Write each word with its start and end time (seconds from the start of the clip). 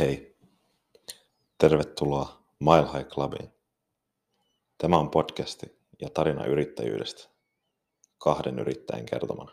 Hei, 0.00 0.36
tervetuloa 1.58 2.42
Mile 2.60 2.92
High 2.92 3.08
Clubiin. 3.08 3.54
Tämä 4.78 4.98
on 4.98 5.10
podcasti 5.10 5.78
ja 6.00 6.08
tarina 6.14 6.44
yrittäjyydestä 6.44 7.30
kahden 8.18 8.58
yrittäjän 8.58 9.06
kertomana. 9.06 9.52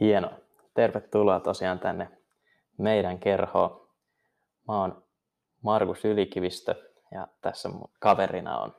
Hieno. 0.00 0.30
Tervetuloa 0.74 1.40
tosiaan 1.40 1.78
tänne 1.78 2.08
meidän 2.78 3.18
kerhoon. 3.18 3.88
Mä 4.68 4.80
oon 4.80 5.04
Markus 5.62 6.04
Ylikivistö 6.04 6.92
ja 7.10 7.28
tässä 7.40 7.68
mun 7.68 7.90
kaverina 8.00 8.58
on 8.58 8.76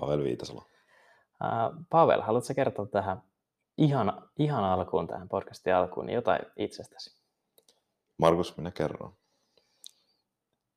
Pavel 0.00 0.24
Viitasalo. 0.24 0.62
Pavel, 1.90 2.20
haluatko 2.20 2.54
kertoa 2.54 2.86
tähän 2.86 3.22
ihan, 3.78 4.30
ihan 4.38 4.64
alkuun, 4.64 5.06
tähän 5.06 5.28
podcastin 5.28 5.74
alkuun, 5.74 6.06
niin 6.06 6.14
jotain 6.14 6.40
itsestäsi? 6.56 7.15
Markus, 8.18 8.56
minä 8.56 8.70
kerron. 8.70 9.16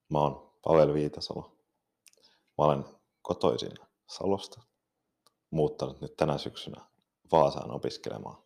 Mä 0.10 0.20
oon 0.20 0.54
Pavel 0.62 0.94
Viitasalo. 0.94 1.58
Mä 2.58 2.66
olen 2.66 2.86
kotoisin 3.22 3.72
Salosta, 4.08 4.62
muuttanut 5.52 6.02
nyt 6.02 6.18
tänä 6.18 6.38
syksynä 6.38 6.86
Vaasaan 7.32 7.72
opiskelemaan. 7.72 8.44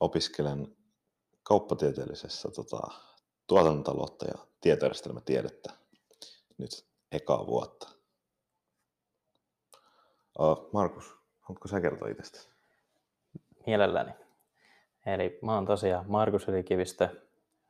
Opiskelen 0.00 0.76
kauppatieteellisessä 1.42 2.50
tota, 2.50 2.80
tuotantotaloutta 3.46 4.26
ja 4.26 4.46
tietojärjestelmätiedettä 4.60 5.72
nyt 6.58 6.86
ekaa 7.12 7.46
vuotta. 7.46 7.88
Uh, 10.38 10.70
Markus, 10.72 11.04
haluatko 11.40 11.68
sä 11.68 11.80
kertoa 11.80 12.08
itsestäsi? 12.08 12.48
Mielelläni. 13.66 14.21
Eli 15.06 15.38
mä 15.42 15.54
oon 15.54 15.66
tosiaan 15.66 16.04
Markus 16.08 16.48
Ylikivistö, 16.48 17.08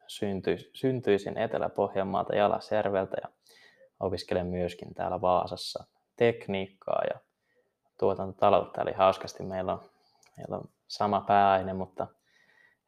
synty, 0.07 0.71
syntyisin 0.73 1.39
Etelä-Pohjanmaalta 1.39 2.37
Jalasjärveltä 2.37 3.17
ja 3.23 3.29
opiskelen 4.01 4.47
myöskin 4.47 4.95
täällä 4.95 5.21
Vaasassa 5.21 5.85
tekniikkaa 6.17 7.03
ja 7.15 7.21
tuotantotaloutta. 7.99 8.83
Eli 8.83 8.93
hauskasti 8.93 9.43
meillä 9.43 9.73
on, 9.73 9.91
meillä 10.37 10.57
on 10.57 10.69
sama 10.89 11.21
pääaine, 11.21 11.73
mutta 11.73 12.07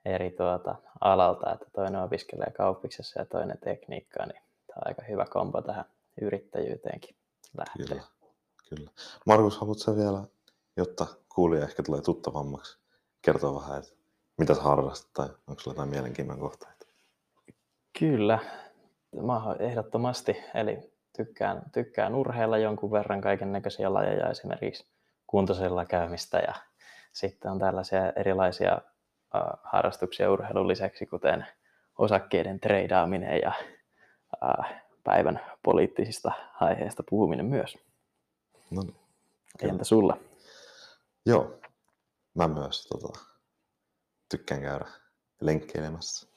eri 0.05 0.31
tuota 0.31 0.75
alalta, 1.01 1.53
että 1.53 1.67
toinen 1.73 2.03
opiskelee 2.03 2.53
kauppiksessa 2.57 3.21
ja 3.21 3.27
toinen 3.27 3.59
tekniikkaa, 3.59 4.27
niin 4.27 4.43
tämä 4.67 4.77
on 4.77 4.83
aika 4.87 5.03
hyvä 5.09 5.27
kombo 5.31 5.63
tähän 5.63 5.85
yrittäjyyteenkin 6.21 7.17
lähteä. 7.59 7.87
Kyllä, 7.87 8.03
kyllä. 8.69 8.91
Markus, 9.27 9.59
haluatko 9.59 9.97
vielä, 9.97 10.25
jotta 10.77 11.07
kuulija 11.35 11.65
ehkä 11.65 11.83
tulee 11.83 12.03
tuttavammaksi, 12.03 12.79
kertoa 13.23 13.61
vähän, 13.61 13.79
että 13.79 14.04
mitä 14.39 14.55
sä 14.55 14.63
harrastat 14.63 15.13
tai 15.13 15.29
onko 15.47 15.61
sulla 15.61 15.75
jotain 15.75 15.89
mielenkiinnon 15.89 16.39
kohteita? 16.39 16.87
Kyllä, 17.99 18.39
mä 19.23 19.41
ehdottomasti. 19.59 20.37
Eli 20.55 20.93
tykkään, 21.17 21.63
tykkään 21.73 22.15
urheilla 22.15 22.59
jonkun 22.59 22.91
verran 22.91 23.21
kaiken 23.21 23.53
näköisiä 23.53 23.95
lajeja, 23.95 24.31
esimerkiksi 24.31 24.87
kuntosella 25.27 25.85
käymistä 25.85 26.39
ja 26.39 26.55
sitten 27.13 27.51
on 27.51 27.59
tällaisia 27.59 28.13
erilaisia 28.17 28.79
uh, 29.35 29.59
harrastuksia 29.63 30.31
urheilun 30.33 30.69
lisäksi, 30.69 31.07
kuten 31.07 31.47
osakkeiden 31.99 32.61
treidaaminen 32.61 33.41
ja 33.43 33.53
uh, 34.43 34.65
päivän 35.05 35.41
poliittisista 35.63 36.33
aiheista 36.61 37.03
puhuminen 37.11 37.47
myös. 37.47 37.79
No 38.71 38.83
niin. 38.83 38.97
Entä 39.63 39.85
sulla? 39.85 40.17
Joo, 41.27 41.59
mä 42.35 42.49
myös 42.49 42.87
tota, 42.87 43.34
tykkään 44.29 44.61
käydä 44.61 44.87
lenkkeilemässä. 45.41 46.29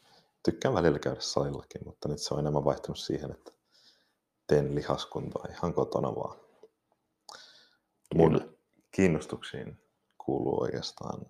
Tykkään 0.44 0.74
välillä 0.74 1.00
käydä 1.00 1.22
salillakin, 1.22 1.82
mutta 1.86 2.10
nyt 2.10 2.22
se 2.22 2.34
on 2.34 2.40
enemmän 2.40 2.66
vaihtunut 2.66 3.00
siihen, 3.00 3.32
että 3.32 3.52
teen 4.48 4.76
lihaskuntoa 4.76 5.46
ihan 5.50 5.74
kotona 5.74 6.16
vaan. 6.16 6.40
Mun 8.16 8.58
kiinnostuksiin 8.92 9.82
kuuluu 10.18 10.62
oikeastaan 10.62 11.26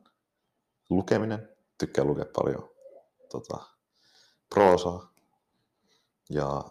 lukeminen. 0.90 1.50
Tykkään 1.78 2.08
lukea 2.08 2.26
paljon 2.36 2.70
tota, 3.32 3.58
proosaa. 4.50 5.14
Ja 6.30 6.64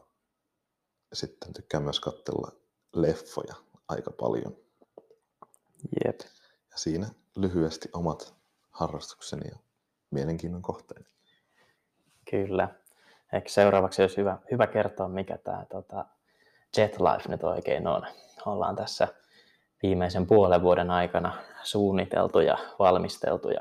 sitten 1.13 1.53
tykkään 1.53 1.83
myös 1.83 2.01
katsella 2.01 2.53
leffoja 2.95 3.55
aika 3.89 4.11
paljon. 4.11 4.57
Jep. 6.05 6.21
Ja 6.71 6.79
siinä 6.79 7.11
lyhyesti 7.37 7.89
omat 7.93 8.35
harrastukseni 8.71 9.49
ja 9.49 9.57
mielenkiinnon 10.17 10.63
kohteeni. 10.63 11.07
Kyllä. 12.31 12.69
Ehkä 13.33 13.49
seuraavaksi 13.49 14.03
olisi 14.03 14.17
hyvä, 14.17 14.39
hyvä 14.51 14.67
kertoa, 14.67 15.09
mikä 15.09 15.39
tämä 15.39 15.65
tota, 15.71 16.05
Jet 16.77 16.97
Life 17.01 17.29
nyt 17.29 17.45
oikein 17.45 17.87
on. 17.87 18.07
Ollaan 18.47 18.77
tässä 18.77 19.09
viimeisen 19.83 20.27
puolen 20.27 20.63
vuoden 20.63 20.91
aikana 20.91 21.43
suunniteltu 21.63 22.41
ja 22.41 22.59
valmisteltu 22.79 23.51
ja 23.51 23.61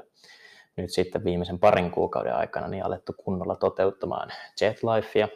nyt 0.78 0.90
sitten 0.90 1.24
viimeisen 1.24 1.60
parin 1.60 1.92
kuukauden 1.92 2.36
aikana 2.36 2.68
niin 2.68 2.86
alettu 2.86 3.14
kunnolla 3.14 3.56
toteuttamaan 3.56 4.30
Jet 4.62 4.78
Lifea. 4.84 5.28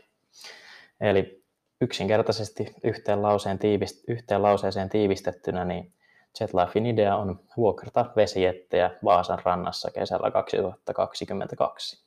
Eli 1.02 1.44
yksinkertaisesti 1.82 2.76
yhteen, 2.84 3.22
lauseen 3.22 3.60
tiivist, 3.60 4.10
yhteen 4.10 4.42
lauseeseen 4.42 4.90
tiivistettynä, 4.90 5.66
niin 5.66 5.94
Jetlifein 6.40 6.86
idea 6.86 7.16
on 7.16 7.40
vuokrata 7.58 8.12
vesijettejä 8.16 9.00
Vaasan 9.04 9.40
rannassa 9.46 9.92
kesällä 9.92 10.32
2022. 10.32 12.06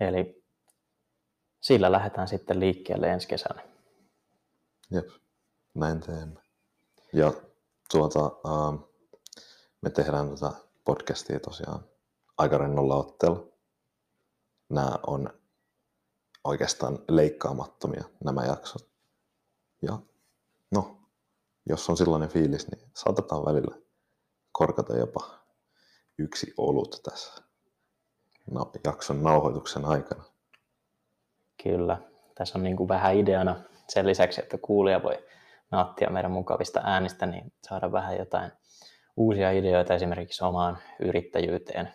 Eli 0.00 0.44
sillä 1.60 1.92
lähdetään 1.92 2.28
sitten 2.28 2.60
liikkeelle 2.60 3.12
ensi 3.12 3.28
kesänä. 3.28 3.62
Jep, 4.90 5.08
näin 5.74 6.00
teemme. 6.00 6.40
Ja 7.12 7.32
tuota, 7.92 8.26
uh, 8.26 8.90
me 9.80 9.90
tehdään 9.90 10.30
tätä 10.30 10.52
podcastia 10.84 11.40
tosiaan 11.40 11.84
aika 12.38 12.58
rennolla 12.58 12.96
otteella. 12.96 13.46
Nämä 14.68 14.98
on 15.06 15.30
oikeastaan 16.44 16.98
leikkaamattomia 17.08 18.04
nämä 18.24 18.44
jaksot. 18.44 18.88
Ja 19.82 19.98
jos 21.66 21.90
on 21.90 21.96
sellainen 21.96 22.28
fiilis, 22.28 22.70
niin 22.70 22.90
saatetaan 22.96 23.44
välillä 23.44 23.76
korkata 24.52 24.96
jopa 24.96 25.30
yksi 26.18 26.54
olut 26.56 27.00
tässä 27.02 27.42
no, 28.50 28.70
jakson 28.84 29.22
nauhoituksen 29.22 29.84
aikana. 29.84 30.24
Kyllä. 31.62 31.98
Tässä 32.34 32.58
on 32.58 32.64
niin 32.64 32.76
kuin 32.76 32.88
vähän 32.88 33.16
ideana 33.16 33.56
sen 33.88 34.06
lisäksi, 34.06 34.40
että 34.40 34.58
kuulija 34.58 35.02
voi 35.02 35.24
nauttia 35.70 36.10
meidän 36.10 36.30
mukavista 36.30 36.80
äänistä, 36.84 37.26
niin 37.26 37.52
saada 37.68 37.92
vähän 37.92 38.16
jotain 38.16 38.52
uusia 39.16 39.50
ideoita 39.50 39.94
esimerkiksi 39.94 40.44
omaan 40.44 40.78
yrittäjyyteen. 41.00 41.94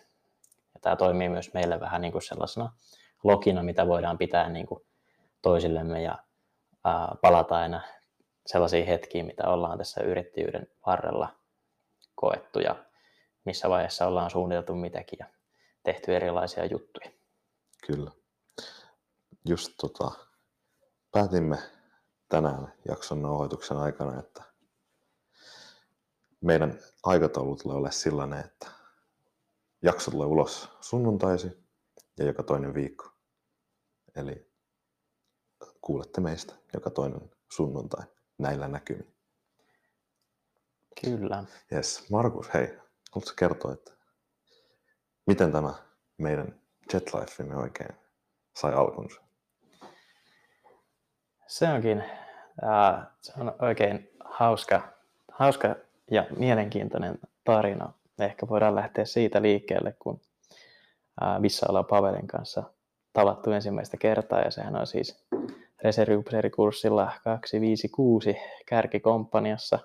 Ja 0.74 0.80
tämä 0.80 0.96
toimii 0.96 1.28
myös 1.28 1.54
meille 1.54 1.80
vähän 1.80 2.00
niin 2.00 2.12
kuin 2.12 2.22
sellaisena 2.22 2.72
logina, 3.24 3.62
mitä 3.62 3.86
voidaan 3.86 4.18
pitää 4.18 4.48
niin 4.48 4.66
kuin 4.66 4.80
toisillemme 5.42 6.02
ja 6.02 6.18
palata 7.22 7.56
aina 7.56 7.82
sellaisiin 8.46 8.86
hetkiin, 8.86 9.26
mitä 9.26 9.48
ollaan 9.48 9.78
tässä 9.78 10.02
yrittäjyyden 10.02 10.70
varrella 10.86 11.36
koettu 12.14 12.58
ja 12.58 12.84
missä 13.44 13.68
vaiheessa 13.68 14.06
ollaan 14.06 14.30
suunniteltu 14.30 14.74
mitäkin 14.74 15.16
ja 15.18 15.26
tehty 15.82 16.16
erilaisia 16.16 16.64
juttuja. 16.66 17.10
Kyllä. 17.86 18.10
Just 19.48 19.72
tota, 19.80 20.10
päätimme 21.12 21.58
tänään 22.28 22.72
jakson 22.88 23.22
nauhoituksen 23.22 23.76
aikana, 23.76 24.20
että 24.20 24.42
meidän 26.40 26.78
aikataulu 27.02 27.56
tulee 27.56 27.76
olla 27.76 27.90
sellainen, 27.90 28.44
että 28.44 28.66
jakso 29.82 30.10
tulee 30.10 30.26
ulos 30.26 30.68
sunnuntaisi 30.80 31.48
ja 32.18 32.24
joka 32.24 32.42
toinen 32.42 32.74
viikko. 32.74 33.10
Eli 34.16 34.50
kuulette 35.80 36.20
meistä 36.20 36.54
joka 36.74 36.90
toinen 36.90 37.30
sunnuntai 37.48 38.04
näillä 38.42 38.68
näkymin. 38.68 39.14
Kyllä. 41.04 41.44
Yes. 41.72 42.10
Markus, 42.10 42.54
hei, 42.54 42.66
haluatko 43.12 43.34
kertoa, 43.36 43.72
että 43.72 43.92
miten 45.26 45.52
tämä 45.52 45.74
meidän 46.18 46.60
jetlifemme 46.92 47.56
oikein 47.56 47.96
sai 48.56 48.74
alkunsa? 48.74 49.20
Se 51.46 51.68
onkin 51.68 52.04
äh, 52.64 53.06
se 53.20 53.32
on 53.40 53.54
oikein 53.58 54.10
hauska, 54.24 54.92
hauska 55.32 55.76
ja 56.10 56.26
mielenkiintoinen 56.36 57.18
tarina. 57.44 57.92
Ehkä 58.18 58.48
voidaan 58.48 58.74
lähteä 58.74 59.04
siitä 59.04 59.42
liikkeelle, 59.42 59.94
kun 59.98 60.20
äh, 61.22 61.40
missä 61.40 61.66
ollaan 61.68 61.84
Pavelin 61.84 62.26
kanssa 62.26 62.62
tavattu 63.12 63.52
ensimmäistä 63.52 63.96
kertaa, 63.96 64.40
ja 64.40 64.50
sehän 64.50 64.76
on 64.76 64.86
siis 64.86 65.24
reserviupseerikurssilla 65.84 67.12
256 67.24 68.36
kärkikomppaniassa. 68.66 69.78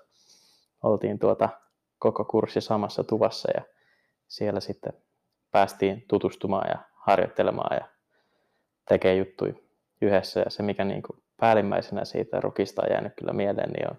Oltiin 0.82 1.18
tuota 1.18 1.48
koko 1.98 2.24
kurssi 2.24 2.60
samassa 2.60 3.04
tuvassa 3.04 3.48
ja 3.54 3.62
siellä 4.28 4.60
sitten 4.60 4.92
päästiin 5.50 6.04
tutustumaan 6.08 6.68
ja 6.70 6.78
harjoittelemaan 6.94 7.76
ja 7.76 7.88
tekee 8.88 9.14
juttuja 9.14 9.54
yhdessä. 10.02 10.40
Ja 10.40 10.50
se, 10.50 10.62
mikä 10.62 10.84
niin 10.84 11.02
kuin 11.02 11.22
päällimmäisenä 11.36 12.04
siitä 12.04 12.40
rukista 12.40 12.82
on 12.82 12.92
jäänyt 12.92 13.12
kyllä 13.16 13.32
mieleen, 13.32 13.70
niin 13.70 13.90
on, 13.90 13.96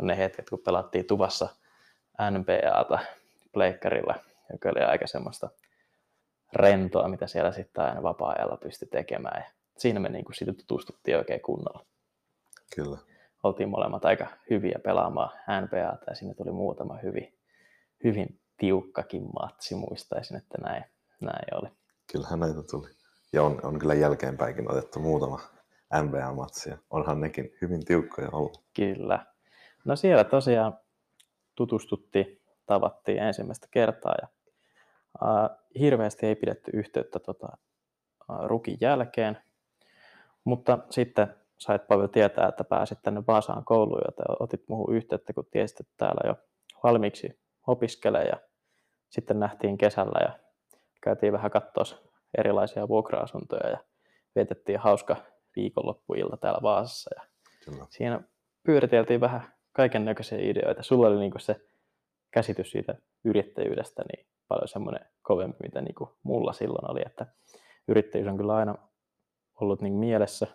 on 0.00 0.06
ne 0.06 0.16
hetket, 0.16 0.50
kun 0.50 0.62
pelattiin 0.64 1.06
tuvassa 1.06 1.48
NBAta 2.30 2.98
pleikkarilla, 3.52 4.14
joka 4.52 4.68
oli 4.68 4.84
aika 4.84 5.06
semmoista 5.06 5.50
rentoa, 6.52 7.08
mitä 7.08 7.26
siellä 7.26 7.52
sitten 7.52 7.84
aina 7.84 8.02
vapaa-ajalla 8.02 8.56
pystyi 8.56 8.88
tekemään. 8.88 9.42
Ja 9.42 9.50
siinä 9.78 10.00
me 10.00 10.08
niin 10.08 10.24
kuin 10.24 10.34
siitä 10.34 10.52
tutustuttiin 10.52 11.16
oikein 11.16 11.40
kunnolla. 11.40 11.86
Kyllä. 12.74 12.98
Oltiin 13.42 13.68
molemmat 13.68 14.04
aika 14.04 14.26
hyviä 14.50 14.78
pelaamaan 14.84 15.30
NBAta 15.62 16.04
ja 16.10 16.14
sinne 16.14 16.34
tuli 16.34 16.50
muutama 16.50 16.98
hyvin, 17.02 17.38
hyvin 18.04 18.40
tiukkakin 18.56 19.22
matsi, 19.40 19.74
muistaisin, 19.74 20.36
että 20.36 20.58
näin, 20.58 20.84
näin 21.20 21.54
oli. 21.54 21.68
Kyllähän 22.12 22.40
näitä 22.40 22.62
tuli. 22.70 22.88
Ja 23.32 23.42
on, 23.42 23.60
on 23.62 23.78
kyllä 23.78 23.94
jälkeenpäinkin 23.94 24.70
otettu 24.70 25.00
muutama 25.00 25.40
NBA-matsia. 26.02 26.78
Onhan 26.90 27.20
nekin 27.20 27.52
hyvin 27.62 27.84
tiukkoja 27.84 28.28
ollut. 28.32 28.64
Kyllä. 28.76 29.26
No 29.84 29.96
siellä 29.96 30.24
tosiaan 30.24 30.78
tutustuttiin, 31.54 32.40
tavattiin 32.66 33.18
ensimmäistä 33.18 33.66
kertaa 33.70 34.14
ja 34.22 34.28
äh, 35.24 35.56
hirveästi 35.78 36.26
ei 36.26 36.34
pidetty 36.34 36.70
yhteyttä 36.74 37.18
tota, 37.18 37.48
äh, 38.30 38.36
rukin 38.44 38.78
jälkeen, 38.80 39.38
mutta 40.46 40.78
sitten 40.90 41.34
sait 41.58 41.86
paljon 41.86 42.10
tietää, 42.10 42.48
että 42.48 42.64
pääsit 42.64 42.98
tänne 43.02 43.22
Vaasaan 43.26 43.64
kouluun, 43.64 44.00
ja 44.04 44.24
otit 44.40 44.62
muuhun 44.68 44.94
yhteyttä, 44.94 45.32
kun 45.32 45.46
tiesit, 45.50 45.80
että 45.80 45.92
täällä 45.96 46.20
jo 46.28 46.36
valmiiksi 46.82 47.40
opiskelee 47.66 48.24
ja 48.24 48.36
sitten 49.10 49.40
nähtiin 49.40 49.78
kesällä 49.78 50.18
ja 50.22 50.38
käytiin 51.02 51.32
vähän 51.32 51.50
katsoa 51.50 51.84
erilaisia 52.38 52.88
vuokra-asuntoja 52.88 53.70
ja 53.70 53.78
vietettiin 54.36 54.78
hauska 54.78 55.16
viikonloppuilta 55.56 56.36
täällä 56.36 56.62
Vaasassa. 56.62 57.10
Ja 57.16 57.22
Kyllä. 57.64 57.86
Siinä 57.90 58.20
pyöriteltiin 58.62 59.20
vähän 59.20 59.52
kaiken 59.72 60.04
näköisiä 60.04 60.38
ideoita. 60.38 60.82
Sulla 60.82 61.06
oli 61.06 61.18
niinku 61.18 61.38
se 61.38 61.56
käsitys 62.30 62.70
siitä 62.70 62.94
yrittäjyydestä 63.24 64.02
niin 64.12 64.26
paljon 64.48 64.68
semmoinen 64.68 65.06
kovempi, 65.22 65.56
mitä 65.62 65.80
niinku 65.80 66.16
mulla 66.22 66.52
silloin 66.52 66.90
oli, 66.90 67.02
että 67.06 67.26
yrittäjyys 67.88 68.28
on 68.28 68.36
kyllä 68.36 68.54
aina 68.54 68.74
ollut 69.60 69.82
niin 69.82 69.92
mielessä, 69.92 70.46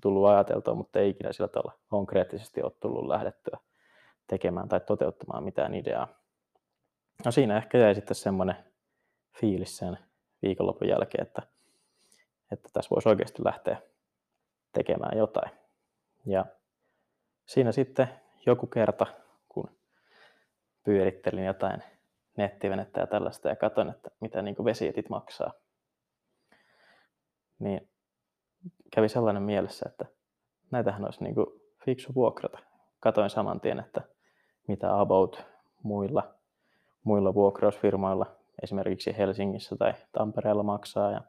tullut 0.00 0.28
ajateltua, 0.28 0.74
mutta 0.74 0.98
ei 0.98 1.10
ikinä 1.10 1.32
sillä 1.32 1.48
tavalla 1.48 1.78
konkreettisesti 1.88 2.62
ole 2.62 2.72
tullut 2.80 3.06
lähdettyä 3.06 3.58
tekemään 4.26 4.68
tai 4.68 4.80
toteuttamaan 4.80 5.44
mitään 5.44 5.74
ideaa. 5.74 6.08
No 7.24 7.30
siinä 7.30 7.56
ehkä 7.56 7.78
jäi 7.78 7.94
sitten 7.94 8.14
semmoinen 8.14 8.56
fiilis 9.40 9.76
sen 9.76 9.98
viikonlopun 10.42 10.88
jälkeen, 10.88 11.26
että, 11.26 11.42
että 12.52 12.68
tässä 12.72 12.90
voisi 12.90 13.08
oikeasti 13.08 13.44
lähteä 13.44 13.82
tekemään 14.72 15.18
jotain. 15.18 15.50
Ja 16.26 16.46
siinä 17.46 17.72
sitten 17.72 18.08
joku 18.46 18.66
kerta, 18.66 19.06
kun 19.48 19.70
pyörittelin 20.84 21.44
jotain 21.44 21.82
nettivenettä 22.36 23.00
ja 23.00 23.06
tällaista 23.06 23.48
ja 23.48 23.56
katsoin, 23.56 23.90
että 23.90 24.10
mitä 24.20 24.42
niin 24.42 24.64
vesietit 24.64 25.08
maksaa, 25.08 25.52
niin 27.58 27.88
kävi 28.96 29.08
sellainen 29.08 29.42
mielessä, 29.42 29.88
että 29.88 30.06
näitähän 30.70 31.04
olisi 31.04 31.24
niin 31.24 31.34
kuin 31.34 31.46
fiksu 31.84 32.14
vuokrata. 32.14 32.58
Katoin 33.00 33.30
saman 33.30 33.60
tien, 33.60 33.78
että 33.78 34.02
mitä 34.68 35.00
about 35.00 35.44
muilla, 35.82 36.34
muilla 37.04 37.34
vuokrausfirmoilla 37.34 38.26
esimerkiksi 38.62 39.16
Helsingissä 39.18 39.76
tai 39.76 39.94
Tampereella 40.12 40.62
maksaa 40.62 41.10
ja 41.10 41.20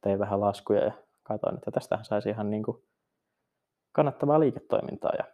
tein 0.00 0.18
vähän 0.18 0.40
laskuja 0.40 0.84
ja 0.84 0.92
katsoin, 1.22 1.54
että 1.54 1.70
tästähän 1.70 2.04
saisi 2.04 2.28
ihan 2.28 2.50
niin 2.50 2.62
kuin 2.62 2.82
kannattavaa 3.92 4.40
liiketoimintaa. 4.40 5.12
Ja 5.18 5.24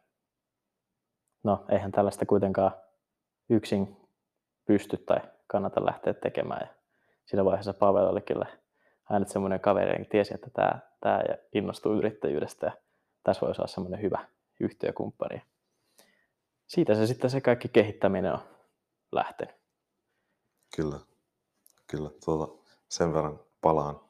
no, 1.42 1.64
eihän 1.68 1.92
tällaista 1.92 2.26
kuitenkaan 2.26 2.72
yksin 3.50 3.96
pysty 4.64 4.96
tai 4.96 5.20
kannata 5.46 5.86
lähteä 5.86 6.14
tekemään. 6.14 6.60
Ja 6.68 6.74
siinä 7.24 7.44
vaiheessa 7.44 7.74
Pavel 7.74 8.06
oli 8.06 8.20
kyllä 8.20 8.46
hänet 9.10 9.28
semmoinen 9.28 9.60
kaveri, 9.60 9.98
joka 9.98 10.10
tiesi, 10.10 10.34
että 10.34 10.50
tämä, 10.50 10.80
tämä 11.00 11.20
innostuu 11.52 11.94
yrittäjyydestä 11.94 12.66
ja 12.66 12.72
tässä 13.22 13.46
voisi 13.46 13.60
olla 13.60 13.68
semmoinen 13.68 14.02
hyvä 14.02 14.28
yhtiökumppani. 14.60 15.42
Siitä 16.66 16.94
se 16.94 17.06
sitten 17.06 17.30
se 17.30 17.40
kaikki 17.40 17.68
kehittäminen 17.68 18.32
on 18.32 18.40
lähtenyt. 19.12 19.54
Kyllä, 20.76 21.00
kyllä. 21.86 22.10
Tuota, 22.24 22.64
sen 22.88 23.14
verran 23.14 23.40
palaan 23.60 24.00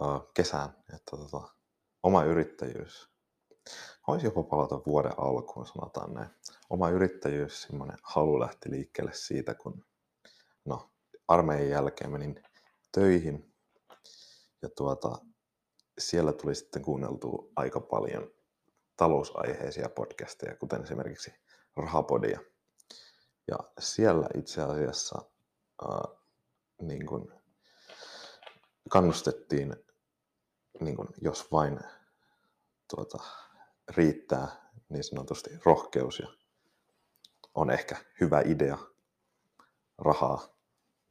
uh, 0.00 0.30
kesään, 0.34 0.68
että 0.94 1.16
tuota, 1.16 1.48
oma 2.02 2.24
yrittäjyys. 2.24 3.10
Voisi 4.06 4.26
jopa 4.26 4.42
palata 4.42 4.80
vuoden 4.86 5.12
alkuun, 5.16 5.66
sanotaan 5.66 6.14
näin. 6.14 6.28
Oma 6.70 6.90
yrittäjyys, 6.90 7.62
semmoinen 7.62 7.96
halu 8.02 8.40
lähti 8.40 8.70
liikkeelle 8.70 9.12
siitä, 9.12 9.54
kun 9.54 9.84
no, 10.64 10.90
armeijan 11.28 11.70
jälkeen 11.70 12.10
menin 12.10 12.42
töihin 12.92 13.49
ja 14.62 14.68
tuota, 14.76 15.18
siellä 15.98 16.32
tuli 16.32 16.54
sitten 16.54 16.82
kuunneltua 16.82 17.52
aika 17.56 17.80
paljon 17.80 18.30
talousaiheisia 18.96 19.88
podcasteja, 19.88 20.56
kuten 20.56 20.82
esimerkiksi 20.82 21.32
Rahapodia. 21.76 22.40
Ja 23.48 23.58
siellä 23.78 24.28
itse 24.34 24.62
asiassa 24.62 25.22
äh, 25.82 26.16
niin 26.82 27.06
kuin 27.06 27.32
kannustettiin, 28.90 29.76
niin 30.80 30.96
kuin, 30.96 31.08
jos 31.20 31.52
vain 31.52 31.80
tuota, 32.94 33.18
riittää 33.88 34.70
niin 34.88 35.04
sanotusti 35.04 35.50
rohkeus 35.64 36.18
ja 36.18 36.28
on 37.54 37.70
ehkä 37.70 37.96
hyvä 38.20 38.40
idea 38.40 38.78
rahaa 39.98 40.48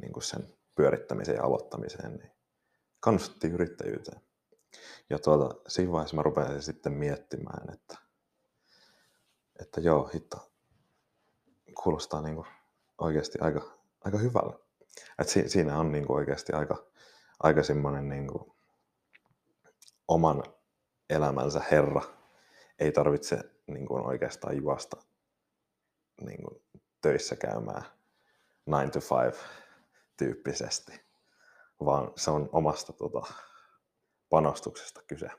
niin 0.02 0.14
kuin 0.14 0.24
sen 0.24 0.54
pyörittämiseen 0.76 1.36
ja 1.36 1.44
aloittamiseen, 1.44 2.14
niin 2.14 2.32
kannustettiin 3.00 3.54
yrittäjyyteen. 3.54 4.22
Ja 5.10 5.20
tuota, 5.20 5.62
siinä 5.68 5.92
vaiheessa 5.92 6.16
mä 6.16 6.24
rupesin 6.24 6.62
sitten 6.62 6.94
miettimään, 6.94 7.74
että, 7.74 7.98
että 9.62 9.82
joo, 9.82 10.10
hitto, 10.14 10.52
kuulostaa 11.84 12.22
niin 12.22 12.46
oikeasti 12.98 13.40
aika, 13.42 13.78
aika 14.02 14.18
hyvälle. 14.18 14.60
Et 15.20 15.30
si, 15.30 15.50
siinä 15.50 15.80
on 15.80 15.92
niin 15.92 16.12
oikeasti 16.12 16.54
aika, 16.54 16.86
aika 17.40 17.64
semmoinen 17.64 18.10
niin 18.10 18.30
oman 20.08 20.44
elämänsä 21.10 21.62
herra. 21.72 22.02
Ei 22.80 22.92
tarvitse 22.92 23.40
niin 23.68 23.86
kuin 23.86 24.06
oikeastaan 24.06 24.58
juosta 24.58 24.98
niin 26.22 26.44
kuin 26.44 26.64
töissä 27.02 27.36
käymään 27.36 27.84
9 28.68 28.92
to 28.92 29.00
5 29.00 29.40
tyyppisesti, 30.18 31.09
vaan 31.86 32.12
se 32.16 32.32
on 32.32 32.50
omasta 32.52 32.94
tota, 32.94 33.22
panostuksesta 34.30 35.02
kyse. 35.08 35.30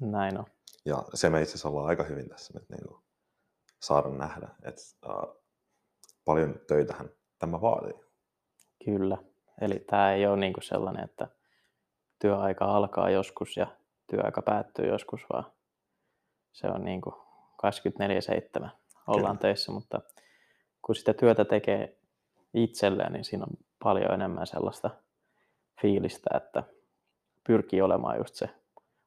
Näin 0.00 0.38
on. 0.38 0.44
Ja 0.84 1.04
se 1.14 1.30
me 1.30 1.42
itse 1.42 1.50
asiassa 1.50 1.68
ollaan 1.68 1.88
aika 1.88 2.02
hyvin 2.02 2.28
tässä 2.28 2.58
nyt 2.58 2.68
niin 2.68 2.88
kuin 2.88 3.02
saada 3.80 4.08
nähdä, 4.08 4.48
että 4.62 4.82
uh, 5.06 5.42
paljon 6.24 6.60
töitähän 6.66 7.10
tämä 7.38 7.60
vaatii. 7.60 8.00
Kyllä. 8.84 9.18
Eli 9.60 9.78
tämä 9.78 10.12
ei 10.12 10.26
ole 10.26 10.36
niin 10.36 10.52
kuin 10.52 10.64
sellainen, 10.64 11.04
että 11.04 11.28
työaika 12.18 12.64
alkaa 12.64 13.10
joskus 13.10 13.56
ja 13.56 13.66
työaika 14.10 14.42
päättyy 14.42 14.86
joskus, 14.86 15.20
vaan 15.32 15.52
se 16.52 16.66
on 16.66 16.84
niin 16.84 17.00
kuin 17.00 17.14
24-7 18.64 18.68
ollaan 19.06 19.36
Kyllä. 19.36 19.40
töissä, 19.40 19.72
mutta 19.72 20.00
kun 20.82 20.94
sitä 20.94 21.14
työtä 21.14 21.44
tekee 21.44 21.98
itselleen, 22.54 23.12
niin 23.12 23.24
siinä 23.24 23.44
on 23.44 23.56
paljon 23.84 24.14
enemmän 24.14 24.46
sellaista 24.46 24.90
fiilistä, 25.80 26.30
että 26.36 26.62
pyrkii 27.46 27.82
olemaan 27.82 28.18
just 28.18 28.34
se 28.34 28.50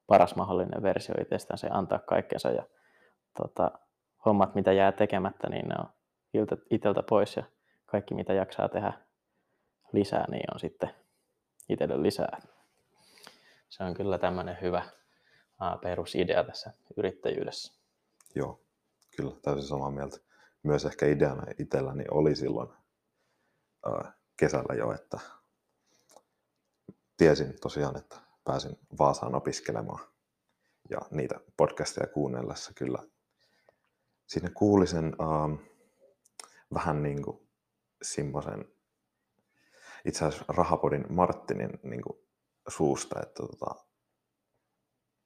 paras 0.08 0.36
mahdollinen 0.36 0.84
versio 0.84 1.16
itsestään, 1.22 1.58
se 1.58 1.68
antaa 1.72 2.00
kaikkensa 2.00 2.50
ja 2.50 2.64
tota, 3.38 3.72
hommat, 4.26 4.56
mitä 4.56 4.72
jää 4.72 4.92
tekemättä, 4.92 5.50
niin 5.50 5.70
ne 5.70 5.76
on 5.80 5.90
itseltä 6.70 7.04
pois 7.04 7.36
ja 7.36 7.44
kaikki, 7.86 8.14
mitä 8.14 8.34
jaksaa 8.34 8.70
tehdä 8.70 8.94
lisää, 9.94 10.26
niin 10.32 10.54
on 10.54 10.60
sitten 10.60 10.90
itselle 11.70 12.02
lisää. 12.02 12.42
Se 13.70 13.84
on 13.84 13.94
kyllä 13.94 14.18
tämmöinen 14.18 14.58
hyvä 14.62 14.84
perusidea 15.82 16.44
tässä 16.44 16.74
yrittäjyydessä. 16.98 17.74
Joo, 18.36 18.62
kyllä 19.18 19.32
täysin 19.42 19.68
samaa 19.68 19.92
mieltä. 19.92 20.18
Myös 20.64 20.86
ehkä 20.86 21.06
ideana 21.06 21.44
itselläni 21.60 22.04
oli 22.12 22.36
silloin 22.36 22.70
kesällä 24.38 24.76
jo, 24.76 24.94
että 24.94 25.20
tiesin 27.22 27.60
tosiaan, 27.62 27.98
että 27.98 28.16
pääsin 28.44 28.78
Vaasaan 29.00 29.36
opiskelemaan. 29.36 30.08
Ja 30.90 31.00
niitä 31.12 31.40
podcasteja 31.58 32.08
kuunnellessa 32.08 32.72
kyllä 32.76 33.00
siinä 34.28 34.50
kuuli 34.50 34.88
sen 34.88 35.06
uh, 35.06 35.60
vähän 36.74 37.04
niin 37.04 37.24
kuin 37.24 37.50
semmoisen 38.02 38.66
itse 40.06 40.26
asiassa 40.26 40.46
Rahapodin 40.48 41.06
Martinin 41.10 41.80
niin 41.84 42.02
kuin, 42.02 42.20
suusta, 42.68 43.20
että 43.20 43.44
tota, 43.44 43.86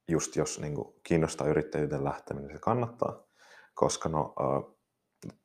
just 0.08 0.36
jos 0.36 0.60
niin 0.60 0.74
kuin, 0.74 1.00
kiinnostaa 1.02 1.46
yrittäjyyteen 1.46 2.04
lähteminen, 2.04 2.50
se 2.52 2.58
kannattaa, 2.58 3.24
koska 3.74 4.08
no, 4.08 4.34
uh, 4.40 4.78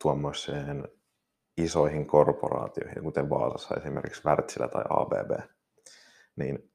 tuommoiseen 0.01 0.87
isoihin 1.57 2.07
korporaatioihin, 2.07 3.03
kuten 3.03 3.29
Vaasassa 3.29 3.75
esimerkiksi 3.75 4.21
Wärtsilä 4.25 4.67
tai 4.67 4.83
ABB, 4.89 5.60
niin 6.35 6.71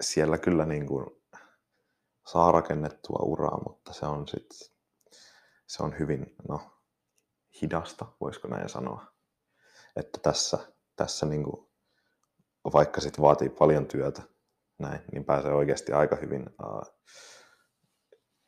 siellä 0.00 0.38
kyllä 0.38 0.66
niin 0.66 0.86
kuin 0.86 1.06
saa 2.26 2.52
rakennettua 2.52 3.22
uraa, 3.22 3.60
mutta 3.68 3.92
se 3.92 4.06
on 4.06 4.28
sit, 4.28 4.72
se 5.66 5.82
on 5.82 5.98
hyvin 5.98 6.34
no, 6.48 6.60
hidasta, 7.62 8.06
voisiko 8.20 8.48
näin 8.48 8.68
sanoa. 8.68 9.04
Että 9.96 10.18
tässä, 10.22 10.58
tässä 10.96 11.26
niin 11.26 11.44
kuin, 11.44 11.70
vaikka 12.72 13.00
sit 13.00 13.20
vaatii 13.20 13.48
paljon 13.48 13.86
työtä, 13.86 14.22
näin, 14.78 15.00
niin 15.12 15.24
pääsee 15.24 15.52
oikeasti 15.52 15.92
aika 15.92 16.16
hyvin 16.16 16.46
uh, 16.64 17.00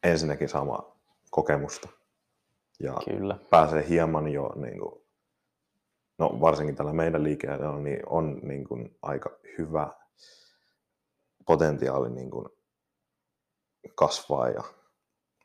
ensinnäkin 0.02 0.48
saamaan 0.48 0.92
kokemusta 1.30 1.88
ja 2.80 2.96
Kyllä. 3.04 3.38
pääsee 3.50 3.88
hieman 3.88 4.28
jo, 4.28 4.52
niin 4.56 4.80
kuin, 4.80 5.02
no 6.18 6.40
varsinkin 6.40 6.76
tällä 6.76 6.92
meidän 6.92 7.22
liikeellä 7.22 7.78
niin 7.78 8.08
on 8.08 8.40
niin 8.42 8.64
kuin, 8.64 8.98
aika 9.02 9.38
hyvä 9.58 9.90
potentiaali 11.46 12.10
niin 12.10 12.30
kuin, 12.30 12.48
kasvaa 13.94 14.48
ja 14.48 14.62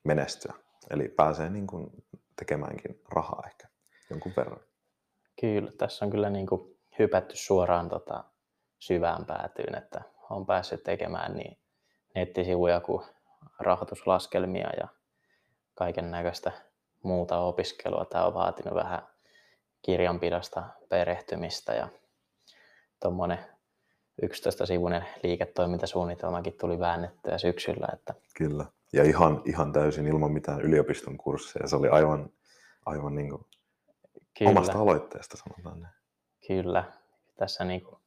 menestyä. 0.04 0.54
Eli 0.90 1.10
pääsee 1.10 1.50
niin 1.50 1.68
kuin, 1.68 1.90
tekemäänkin 2.36 3.02
rahaa 3.10 3.44
ehkä 3.48 3.68
jonkun 4.10 4.34
verran. 4.38 4.60
Kyllä, 5.42 5.72
tässä 5.78 6.06
on 6.06 6.12
kyllä 6.12 6.30
niin 6.30 6.48
kuin 6.48 6.78
hypätty 7.00 7.36
suoraan 7.36 7.90
tota 7.90 8.24
syvään 8.80 9.26
päätyyn, 9.26 9.76
että 9.76 10.02
on 10.30 10.46
päässyt 10.46 10.84
tekemään 10.84 11.36
niin 11.36 11.58
nettisivuja 12.16 12.80
kuin 12.82 13.06
rahoituslaskelmia 13.60 14.70
ja 14.80 14.88
kaiken 15.76 16.12
näköistä 16.12 16.52
muuta 17.04 17.40
opiskelua. 17.40 18.06
Tämä 18.06 18.26
on 18.26 18.34
vaatinut 18.34 18.76
vähän 18.76 19.08
kirjanpidosta 19.82 20.64
perehtymistä 20.90 21.74
ja 21.74 21.88
tuommoinen 23.02 23.57
11-sivuinen 24.22 25.06
liiketoimintasuunnitelmakin 25.24 26.54
tuli 26.54 26.80
väännettyä 26.80 27.38
syksyllä. 27.38 27.88
Että... 27.94 28.14
Kyllä, 28.38 28.66
ja 28.94 29.04
ihan, 29.04 29.42
ihan 29.46 29.74
täysin 29.74 30.08
ilman 30.08 30.32
mitään 30.32 30.62
yliopiston 30.62 31.18
kursseja. 31.18 31.68
Se 31.68 31.76
oli 31.76 31.88
aivan, 31.90 32.30
aivan 32.86 33.16
niin 33.16 33.30
kuin 33.30 33.46
Kyllä. 34.38 34.52
omasta 34.52 34.80
aloitteesta, 34.80 35.38
sanotaan 35.38 35.80
näin. 35.80 35.94
Kyllä, 36.48 36.84
tässä 37.38 37.64
niin 37.64 37.82
kuin 37.82 38.00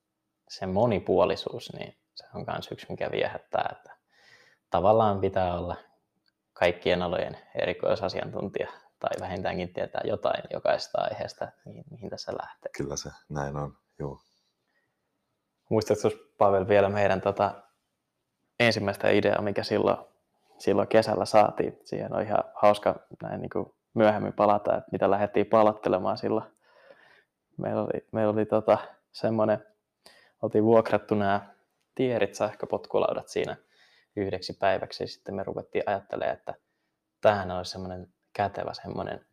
se 0.48 0.66
monipuolisuus, 0.66 1.72
niin 1.72 1.96
se 2.14 2.24
on 2.34 2.44
myös 2.46 2.72
yksi, 2.72 2.86
mikä 2.90 3.10
viehättää, 3.10 3.68
että 3.72 3.96
tavallaan 4.70 5.20
pitää 5.20 5.58
olla 5.58 5.76
kaikkien 6.52 7.02
alojen 7.02 7.38
erikoisasiantuntija 7.54 8.68
tai 8.98 9.10
vähintäänkin 9.20 9.72
tietää 9.72 10.02
jotain 10.04 10.42
jokaisesta 10.52 11.00
aiheesta, 11.00 11.48
mihin, 11.64 11.84
mihin 11.90 12.10
tässä 12.10 12.32
lähtee. 12.42 12.72
Kyllä 12.76 12.96
se 12.96 13.10
näin 13.28 13.56
on, 13.56 13.76
joo. 13.98 14.20
Muistatko 15.70 16.08
Pavel 16.38 16.68
vielä 16.68 16.88
meidän 16.88 17.20
tota, 17.20 17.62
ensimmäistä 18.60 19.10
ideaa, 19.10 19.42
mikä 19.42 19.62
silloin, 19.62 19.96
silloin 20.58 20.88
kesällä 20.88 21.24
saatiin? 21.24 21.78
Siihen 21.84 22.14
on 22.14 22.22
ihan 22.22 22.44
hauska 22.54 23.00
näin 23.22 23.40
niin 23.40 23.50
kuin 23.50 23.72
myöhemmin 23.94 24.32
palata, 24.32 24.76
että 24.76 24.88
mitä 24.92 25.10
lähdettiin 25.10 25.46
palattelemaan 25.46 26.18
silloin. 26.18 26.46
Meillä 27.56 27.82
oli, 27.82 28.06
meillä 28.12 28.32
oli 28.32 28.46
tota, 28.46 28.78
semmoinen, 29.12 29.66
oltiin 30.42 30.64
vuokrattu 30.64 31.14
nämä 31.14 31.40
tierit, 31.94 32.34
sähköpotkulaudat 32.34 33.28
siinä 33.28 33.56
yhdeksi 34.16 34.52
päiväksi. 34.52 35.06
Sitten 35.06 35.34
me 35.34 35.42
ruvettiin 35.44 35.84
ajattelemaan, 35.86 36.36
että 36.36 36.54
tähän 37.20 37.50
olisi 37.50 37.70
semmoinen 37.70 38.08
kätevä 38.32 38.74
semmoinen 38.74 39.26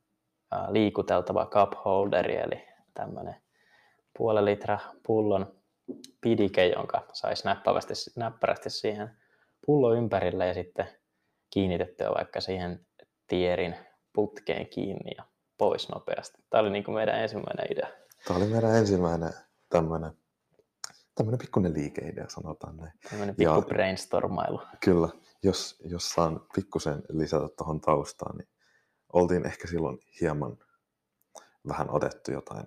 liikuteltava 0.70 1.46
cup 1.46 1.74
holderi, 1.86 2.36
eli 2.36 2.68
tämmöinen 2.94 3.36
puolen 4.18 4.46
litra 4.46 4.80
pullon 5.08 5.58
pidike, 6.22 6.68
jonka 6.68 7.06
saisi 7.14 7.46
näppärästi, 7.46 7.94
näppärästi 8.16 8.70
siihen 8.70 9.10
pullon 9.66 9.98
ympärille 9.98 10.48
ja 10.48 10.54
sitten 10.54 10.88
kiinnitettyä 11.50 12.10
vaikka 12.18 12.42
siihen 12.42 12.86
tierin 13.28 13.76
putkeen 14.14 14.68
kiinni 14.68 15.12
ja 15.18 15.24
pois 15.58 15.90
nopeasti. 15.90 16.44
Tämä 16.50 16.62
oli 16.62 16.70
niin 16.70 16.84
kuin 16.84 16.96
meidän 16.96 17.20
ensimmäinen 17.20 17.72
idea. 17.72 17.88
Tämä 18.28 18.40
oli 18.40 18.48
meidän 18.48 18.76
ensimmäinen 18.76 19.34
tämmöinen, 19.70 20.12
tämmöinen 21.16 21.40
pikkuinen 21.40 21.74
liikeidea, 21.74 22.26
sanotaan 22.30 22.78
näin. 22.78 22.92
Tämmöinen 23.10 23.36
pikku 23.36 23.54
ja, 23.54 23.62
brainstormailu. 23.62 24.62
Kyllä, 24.80 25.10
jos, 25.44 25.82
jos 25.86 26.10
saan 26.10 26.42
pikkusen 26.56 27.04
lisätä 27.10 27.48
tuohon 27.58 27.82
taustaan, 27.82 28.38
niin 28.38 28.50
oltiin 29.14 29.46
ehkä 29.46 29.68
silloin 29.68 30.00
hieman 30.22 30.58
vähän 31.68 31.90
otettu 31.90 32.32
jotain 32.32 32.66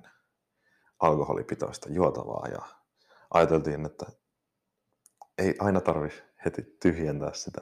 alkoholipitoista 0.99 1.89
juotavaa 1.93 2.49
ja 2.49 2.80
ajateltiin, 3.31 3.87
että 3.87 4.07
ei 5.39 5.55
aina 5.59 5.81
tarvitse 5.81 6.23
heti 6.45 6.77
tyhjentää 6.83 7.33
sitä 7.33 7.61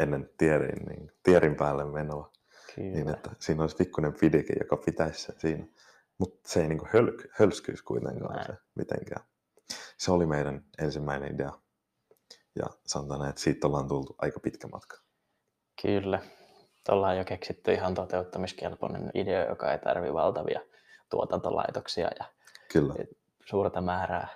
ennen 0.00 0.30
tierin, 0.38 0.86
niin 0.86 1.12
tierin 1.22 1.56
päälle 1.56 1.84
menoa. 1.84 2.32
Kyllä. 2.74 2.90
Niin, 2.90 3.08
että 3.08 3.30
siinä 3.38 3.62
olisi 3.62 3.76
pikkuinen 3.76 4.14
pidike, 4.20 4.54
joka 4.60 4.76
pitäisi 4.76 5.22
sen 5.22 5.40
siinä. 5.40 5.66
Mutta 6.18 6.48
se 6.48 6.60
ei 6.62 6.68
niin 6.68 6.80
höl, 6.92 7.12
hölskyisi 7.32 7.84
kuitenkaan 7.84 8.44
se 8.46 8.52
mitenkään. 8.74 9.24
Se 9.98 10.12
oli 10.12 10.26
meidän 10.26 10.64
ensimmäinen 10.78 11.34
idea. 11.34 11.52
Ja 12.56 12.66
sanotaan 12.86 13.28
että 13.28 13.40
siitä 13.40 13.66
ollaan 13.66 13.88
tultu 13.88 14.14
aika 14.18 14.40
pitkä 14.40 14.68
matka. 14.68 14.96
Kyllä. 15.82 16.20
Ollaan 16.88 17.18
jo 17.18 17.24
keksitty 17.24 17.72
ihan 17.72 17.94
toteuttamiskelpoinen 17.94 19.10
idea, 19.14 19.48
joka 19.48 19.72
ei 19.72 19.78
tarvi 19.78 20.12
valtavia 20.12 20.60
tuotantolaitoksia 21.10 22.10
ja 22.18 22.24
Kyllä. 22.72 22.94
suurta 23.44 23.80
määrää 23.80 24.28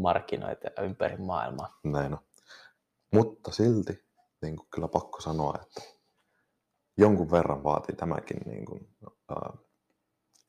markkinoita 0.00 0.82
ympäri 0.82 1.16
maailmaa. 1.16 1.78
Näin 1.84 2.12
on. 2.12 2.18
Mutta 3.12 3.50
silti 3.50 4.04
niin 4.42 4.56
kuin 4.56 4.68
kyllä 4.70 4.88
pakko 4.88 5.20
sanoa, 5.20 5.58
että 5.62 5.80
jonkun 6.96 7.30
verran 7.30 7.64
vaatii 7.64 7.96
tämäkin 7.96 8.40
niin 8.46 8.64
kuin, 8.64 8.88
ää, 9.28 9.52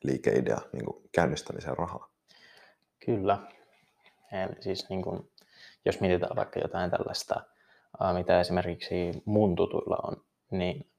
liikeidea 0.03 0.57
niin 0.73 0.85
kuin 0.85 1.09
käynnistämisen 1.11 1.77
rahaa. 1.77 2.09
Kyllä. 3.05 3.37
Eli 4.31 4.61
siis 4.63 4.89
niin 4.89 5.01
kuin, 5.01 5.31
jos 5.85 5.99
mietitään 5.99 6.35
vaikka 6.35 6.59
jotain 6.59 6.91
tällaista, 6.91 7.41
ää, 7.99 8.13
mitä 8.13 8.39
esimerkiksi 8.39 9.21
mun 9.25 9.55
tutuilla 9.55 9.97
on, 10.03 10.23
niin 10.51 10.91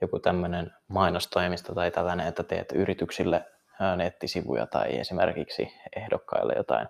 joku 0.00 0.18
tämmöinen 0.18 0.72
mainostoimisto 0.88 1.74
tai 1.74 1.90
tällainen, 1.90 2.26
että 2.26 2.42
teet 2.42 2.72
yrityksille 2.72 3.46
nettisivuja 3.96 4.66
tai 4.66 4.98
esimerkiksi 4.98 5.72
ehdokkaille 5.96 6.52
jotain 6.56 6.88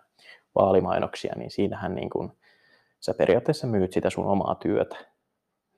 vaalimainoksia, 0.54 1.32
niin 1.36 1.50
siinähän 1.50 1.94
niin 1.94 2.10
kuin, 2.10 2.32
sä 3.00 3.14
periaatteessa 3.14 3.66
myyt 3.66 3.92
sitä 3.92 4.10
sun 4.10 4.26
omaa 4.26 4.54
työtä. 4.54 4.96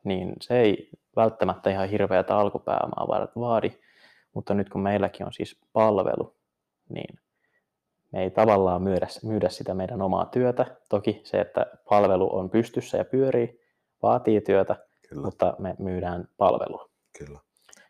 Niin 0.05 0.33
se 0.41 0.61
ei 0.61 0.91
välttämättä 1.17 1.71
ihan 1.71 1.89
hirveätä 1.89 2.37
alkupääomaa 2.37 3.09
vaadi, 3.37 3.71
mutta 4.35 4.55
nyt 4.55 4.69
kun 4.69 4.83
meilläkin 4.83 5.27
on 5.27 5.33
siis 5.33 5.61
palvelu, 5.73 6.37
niin 6.89 7.19
me 8.13 8.23
ei 8.23 8.31
tavallaan 8.31 8.83
myydä, 8.83 9.07
myydä 9.23 9.49
sitä 9.49 9.75
meidän 9.75 10.03
omaa 10.03 10.27
työtä. 10.27 10.77
Toki 10.89 11.21
se, 11.25 11.41
että 11.41 11.67
palvelu 11.89 12.37
on 12.37 12.51
pystyssä 12.51 12.99
ja 12.99 13.05
pyörii, 13.05 13.61
vaatii 14.03 14.41
työtä, 14.41 14.77
Kyllä. 15.09 15.23
mutta 15.23 15.57
me 15.59 15.77
myydään 15.79 16.29
palvelua. 16.37 16.91
Kyllä. 17.19 17.39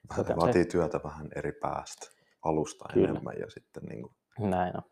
Vähän 0.08 0.36
vaatii 0.36 0.64
se... 0.64 0.70
työtä 0.70 1.00
vähän 1.04 1.28
eri 1.36 1.52
päästä, 1.52 2.06
alusta 2.42 2.84
Kyllä. 2.92 3.08
enemmän 3.08 3.34
ja 3.40 3.50
sitten 3.50 3.82
niin 3.82 4.02
kuin... 4.02 4.14
Näin 4.50 4.76
on 4.76 4.82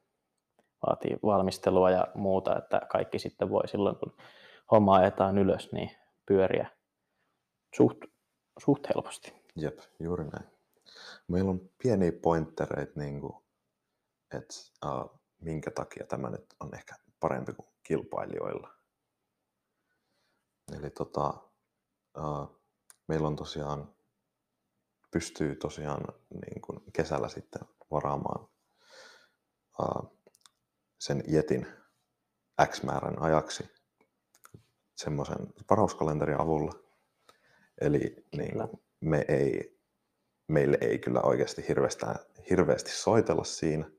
vaatii 0.87 1.19
valmistelua 1.23 1.91
ja 1.91 2.07
muuta, 2.15 2.59
että 2.59 2.81
kaikki 2.93 3.19
sitten 3.19 3.51
voi 3.51 3.69
silloin, 3.69 3.97
kun 3.97 4.17
homma 4.71 4.95
ajetaan 4.95 5.39
ylös, 5.39 5.73
niin 5.73 5.91
pyöriä 6.27 6.71
suht, 7.77 7.99
suht 8.59 8.89
helposti. 8.89 9.35
Jep, 9.57 9.79
juuri 9.99 10.25
näin. 10.25 10.51
Meillä 11.29 11.51
on 11.51 11.71
pieniä 11.83 12.13
pointtereita, 12.23 13.01
niin 13.01 13.21
kuin, 13.21 13.33
että 14.35 14.55
uh, 14.87 15.21
minkä 15.41 15.71
takia 15.71 16.07
tämä 16.07 16.31
nyt 16.31 16.55
on 16.61 16.75
ehkä 16.75 16.95
parempi 17.21 17.53
kuin 17.53 17.69
kilpailijoilla. 17.83 18.71
Eli 20.79 20.91
tota, 20.91 21.35
uh, 22.19 22.61
meillä 23.09 23.27
on 23.27 23.37
tosiaan, 23.37 23.95
pystyy 25.11 25.55
tosiaan 25.55 26.01
niin 26.31 26.61
kuin 26.63 26.81
kesällä 26.93 27.29
sitten 27.29 27.63
varaamaan 27.91 28.49
uh, 29.83 30.20
sen 31.01 31.25
jetin 31.29 31.67
X 32.67 32.83
määrän 32.83 33.23
ajaksi 33.23 33.71
semmoisen 34.95 35.39
varauskalenterin 35.71 36.41
avulla. 36.41 36.73
Eli 37.81 38.27
niin 38.37 38.59
me 39.01 39.25
ei, 39.29 39.81
meille 40.49 40.79
ei 40.81 40.99
kyllä 40.99 41.21
oikeasti 41.21 41.69
hirveästi, 41.69 42.07
hirveästi 42.51 42.91
soitella 42.91 43.45
siinä. 43.45 43.91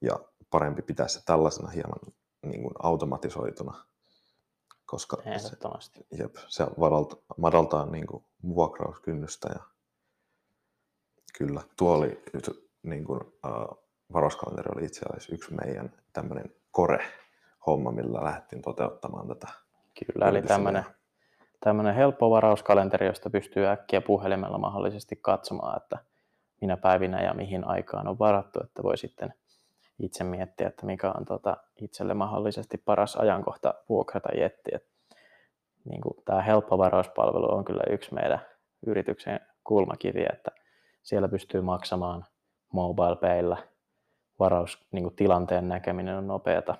Ja 0.00 0.20
parempi 0.50 0.82
pitää 0.82 1.08
se 1.08 1.24
tällaisena 1.24 1.70
hieman 1.70 2.14
niin 2.42 2.62
kuin 2.62 2.74
automatisoituna, 2.82 3.86
koska 4.86 5.16
se, 5.38 5.56
jep, 6.18 6.36
se 6.48 6.66
madaltaa, 6.76 7.18
madaltaa 7.36 7.86
niin 7.86 8.06
kuin 8.06 8.24
vuokrauskynnystä 8.42 9.48
ja 9.48 9.60
kyllä, 11.38 11.62
tuo 11.76 11.94
oli 11.94 12.22
niin 12.82 13.04
kuin, 13.04 13.20
uh, 13.20 13.85
varauskalenteri 14.26 14.68
oli 14.76 14.84
itse 14.84 15.06
asiassa 15.06 15.34
yksi 15.34 15.54
meidän 15.54 15.92
tämmöinen 16.12 16.50
kore-homma, 16.70 17.92
millä 17.92 18.24
lähdettiin 18.24 18.62
toteuttamaan 18.62 19.28
tätä. 19.28 19.48
Kyllä, 20.06 20.28
eli 20.28 20.42
tämmöinen, 20.42 20.84
tämmöinen 21.60 21.94
helppo 21.94 22.30
varauskalenteri, 22.30 23.06
josta 23.06 23.30
pystyy 23.30 23.66
äkkiä 23.66 24.00
puhelimella 24.00 24.58
mahdollisesti 24.58 25.18
katsomaan, 25.22 25.82
että 25.82 25.98
minä 26.60 26.76
päivinä 26.76 27.22
ja 27.22 27.34
mihin 27.34 27.66
aikaan 27.66 28.08
on 28.08 28.18
varattu, 28.18 28.60
että 28.64 28.82
voi 28.82 28.98
sitten 28.98 29.34
itse 29.98 30.24
miettiä, 30.24 30.68
että 30.68 30.86
mikä 30.86 31.10
on 31.10 31.24
tota 31.24 31.56
itselle 31.80 32.14
mahdollisesti 32.14 32.78
paras 32.78 33.16
ajankohta 33.16 33.74
vuokrata 33.88 34.28
jetti. 34.38 34.70
Et, 34.74 34.86
niin 35.84 36.00
kuin 36.00 36.24
tämä 36.24 36.42
helppo 36.42 36.78
varauspalvelu 36.78 37.54
on 37.54 37.64
kyllä 37.64 37.82
yksi 37.90 38.14
meidän 38.14 38.40
yrityksen 38.86 39.40
kulmakiviä, 39.64 40.30
että 40.32 40.50
siellä 41.02 41.28
pystyy 41.28 41.60
maksamaan 41.60 42.24
mobile 42.72 43.16
paylla, 43.16 43.56
varaus, 44.38 44.86
niin 44.92 45.04
kuin 45.04 45.16
tilanteen 45.16 45.68
näkeminen 45.68 46.16
on 46.16 46.26
nopeata 46.26 46.74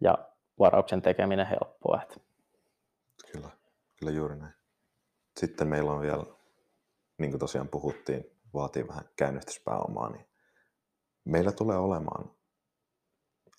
ja 0.00 0.18
varauksen 0.58 1.02
tekeminen 1.02 1.46
helppoa. 1.46 2.02
Että. 2.02 2.20
Kyllä, 3.32 3.48
kyllä 3.98 4.12
juuri 4.12 4.36
näin. 4.36 4.54
Sitten 5.36 5.68
meillä 5.68 5.92
on 5.92 6.00
vielä, 6.00 6.24
niin 7.18 7.30
kuin 7.30 7.40
tosiaan 7.40 7.68
puhuttiin, 7.68 8.24
vaatii 8.54 8.88
vähän 8.88 9.04
käynnistyspääomaa, 9.16 10.10
niin 10.10 10.26
meillä 11.24 11.52
tulee 11.52 11.78
olemaan 11.78 12.30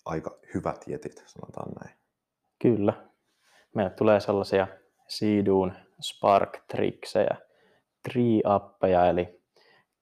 aika 0.04 0.38
hyvät 0.54 0.84
jetit, 0.86 1.22
sanotaan 1.26 1.72
näin. 1.84 1.98
Kyllä. 2.62 3.10
Meille 3.74 3.90
tulee 3.90 4.20
sellaisia 4.20 4.68
Seedoon 5.08 5.74
Spark-triksejä, 6.00 7.36
tree-appeja, 8.08 9.06
eli 9.10 9.39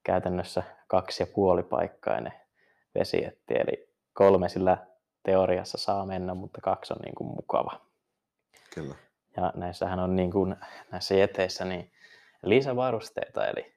käytännössä 0.09 0.63
kaksi 0.87 1.23
ja 1.23 1.27
puoli 1.27 1.63
paikkainen 1.63 2.33
vesietti, 2.95 3.53
eli 3.53 3.93
kolme 4.13 4.49
sillä 4.49 4.77
teoriassa 5.23 5.77
saa 5.77 6.05
mennä, 6.05 6.33
mutta 6.33 6.61
kaksi 6.61 6.93
on 6.93 6.99
niin 7.05 7.15
kuin 7.15 7.27
mukava. 7.27 7.81
Kyllä. 8.73 8.95
Ja 9.37 9.53
näissähän 9.55 9.99
on 9.99 10.15
niin 10.15 10.31
kuin, 10.31 10.55
näissä 10.91 11.15
jeteissä 11.15 11.65
niin 11.65 11.91
lisävarusteita, 12.43 13.47
eli 13.47 13.75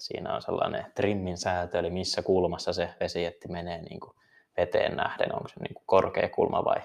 siinä 0.00 0.34
on 0.34 0.42
sellainen 0.42 0.92
trimmin 0.94 1.38
säätö, 1.38 1.78
eli 1.78 1.90
missä 1.90 2.22
kulmassa 2.22 2.72
se 2.72 2.94
vesietti 3.00 3.48
menee 3.48 3.82
niin 3.82 4.00
kuin 4.00 4.16
veteen 4.56 4.96
nähden, 4.96 5.34
onko 5.34 5.48
se 5.48 5.60
niin 5.60 5.74
kuin 5.74 5.84
korkea 5.86 6.28
kulma 6.28 6.64
vai 6.64 6.80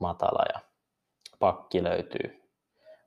matala 0.00 0.44
ja 0.54 0.60
pakki 1.38 1.82
löytyy. 1.82 2.42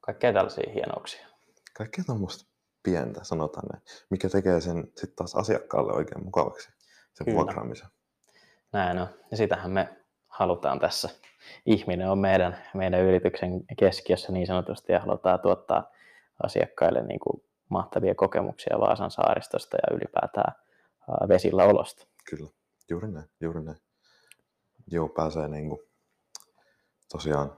Kaikkea 0.01 0.33
tällaisia 0.33 0.71
hienouksia. 0.73 1.27
Kaikkea 1.73 2.03
tuommoista 2.03 2.52
pientä, 2.83 3.23
sanotaan 3.23 3.65
näin, 3.71 3.83
mikä 4.09 4.29
tekee 4.29 4.61
sen 4.61 4.83
sitten 4.83 5.15
taas 5.15 5.35
asiakkaalle 5.35 5.93
oikein 5.93 6.23
mukavaksi, 6.23 6.69
sen 7.13 7.25
Kyllä. 7.25 7.35
vuokraamisen. 7.35 7.89
Näin 8.71 8.99
on. 8.99 9.07
Ja 9.31 9.37
sitähän 9.37 9.71
me 9.71 9.89
halutaan 10.27 10.79
tässä. 10.79 11.09
Ihminen 11.65 12.09
on 12.09 12.19
meidän, 12.19 12.57
meidän 12.73 13.01
yrityksen 13.01 13.63
keskiössä 13.79 14.31
niin 14.31 14.47
sanotusti 14.47 14.93
ja 14.93 14.99
halutaan 14.99 15.39
tuottaa 15.39 15.91
asiakkaille 16.43 17.03
niin 17.03 17.19
kuin 17.19 17.43
mahtavia 17.69 18.15
kokemuksia 18.15 18.79
Vaasan 18.79 19.11
saaristosta 19.11 19.77
ja 19.77 19.97
ylipäätään 19.97 20.55
vesillä 21.27 21.63
olosta. 21.63 22.07
Kyllä, 22.29 22.49
juuri 22.89 23.11
näin, 23.11 23.29
juuri 23.41 23.63
näin. 23.63 23.77
Joo, 24.91 25.09
pääsee 25.09 25.47
niin 25.47 25.69
kuin, 25.69 25.81
tosiaan, 27.11 27.57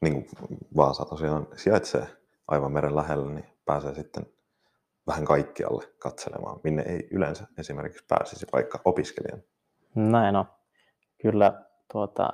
niin 0.00 0.14
kuin 0.14 0.58
Vaasa 0.76 1.04
tosiaan 1.04 1.48
sijaitsee 1.56 2.06
aivan 2.48 2.72
meren 2.72 2.96
lähellä, 2.96 3.32
niin 3.32 3.49
pääsee 3.70 3.94
sitten 3.94 4.26
vähän 5.06 5.24
kaikkialle 5.24 5.84
katselemaan, 5.98 6.60
minne 6.64 6.82
ei 6.82 7.08
yleensä 7.10 7.46
esimerkiksi 7.58 8.04
pääsisi 8.08 8.46
vaikka 8.52 8.80
opiskelijan. 8.84 9.42
Näin 9.94 10.36
on. 10.36 10.44
Kyllä 11.22 11.64
tuota, 11.92 12.32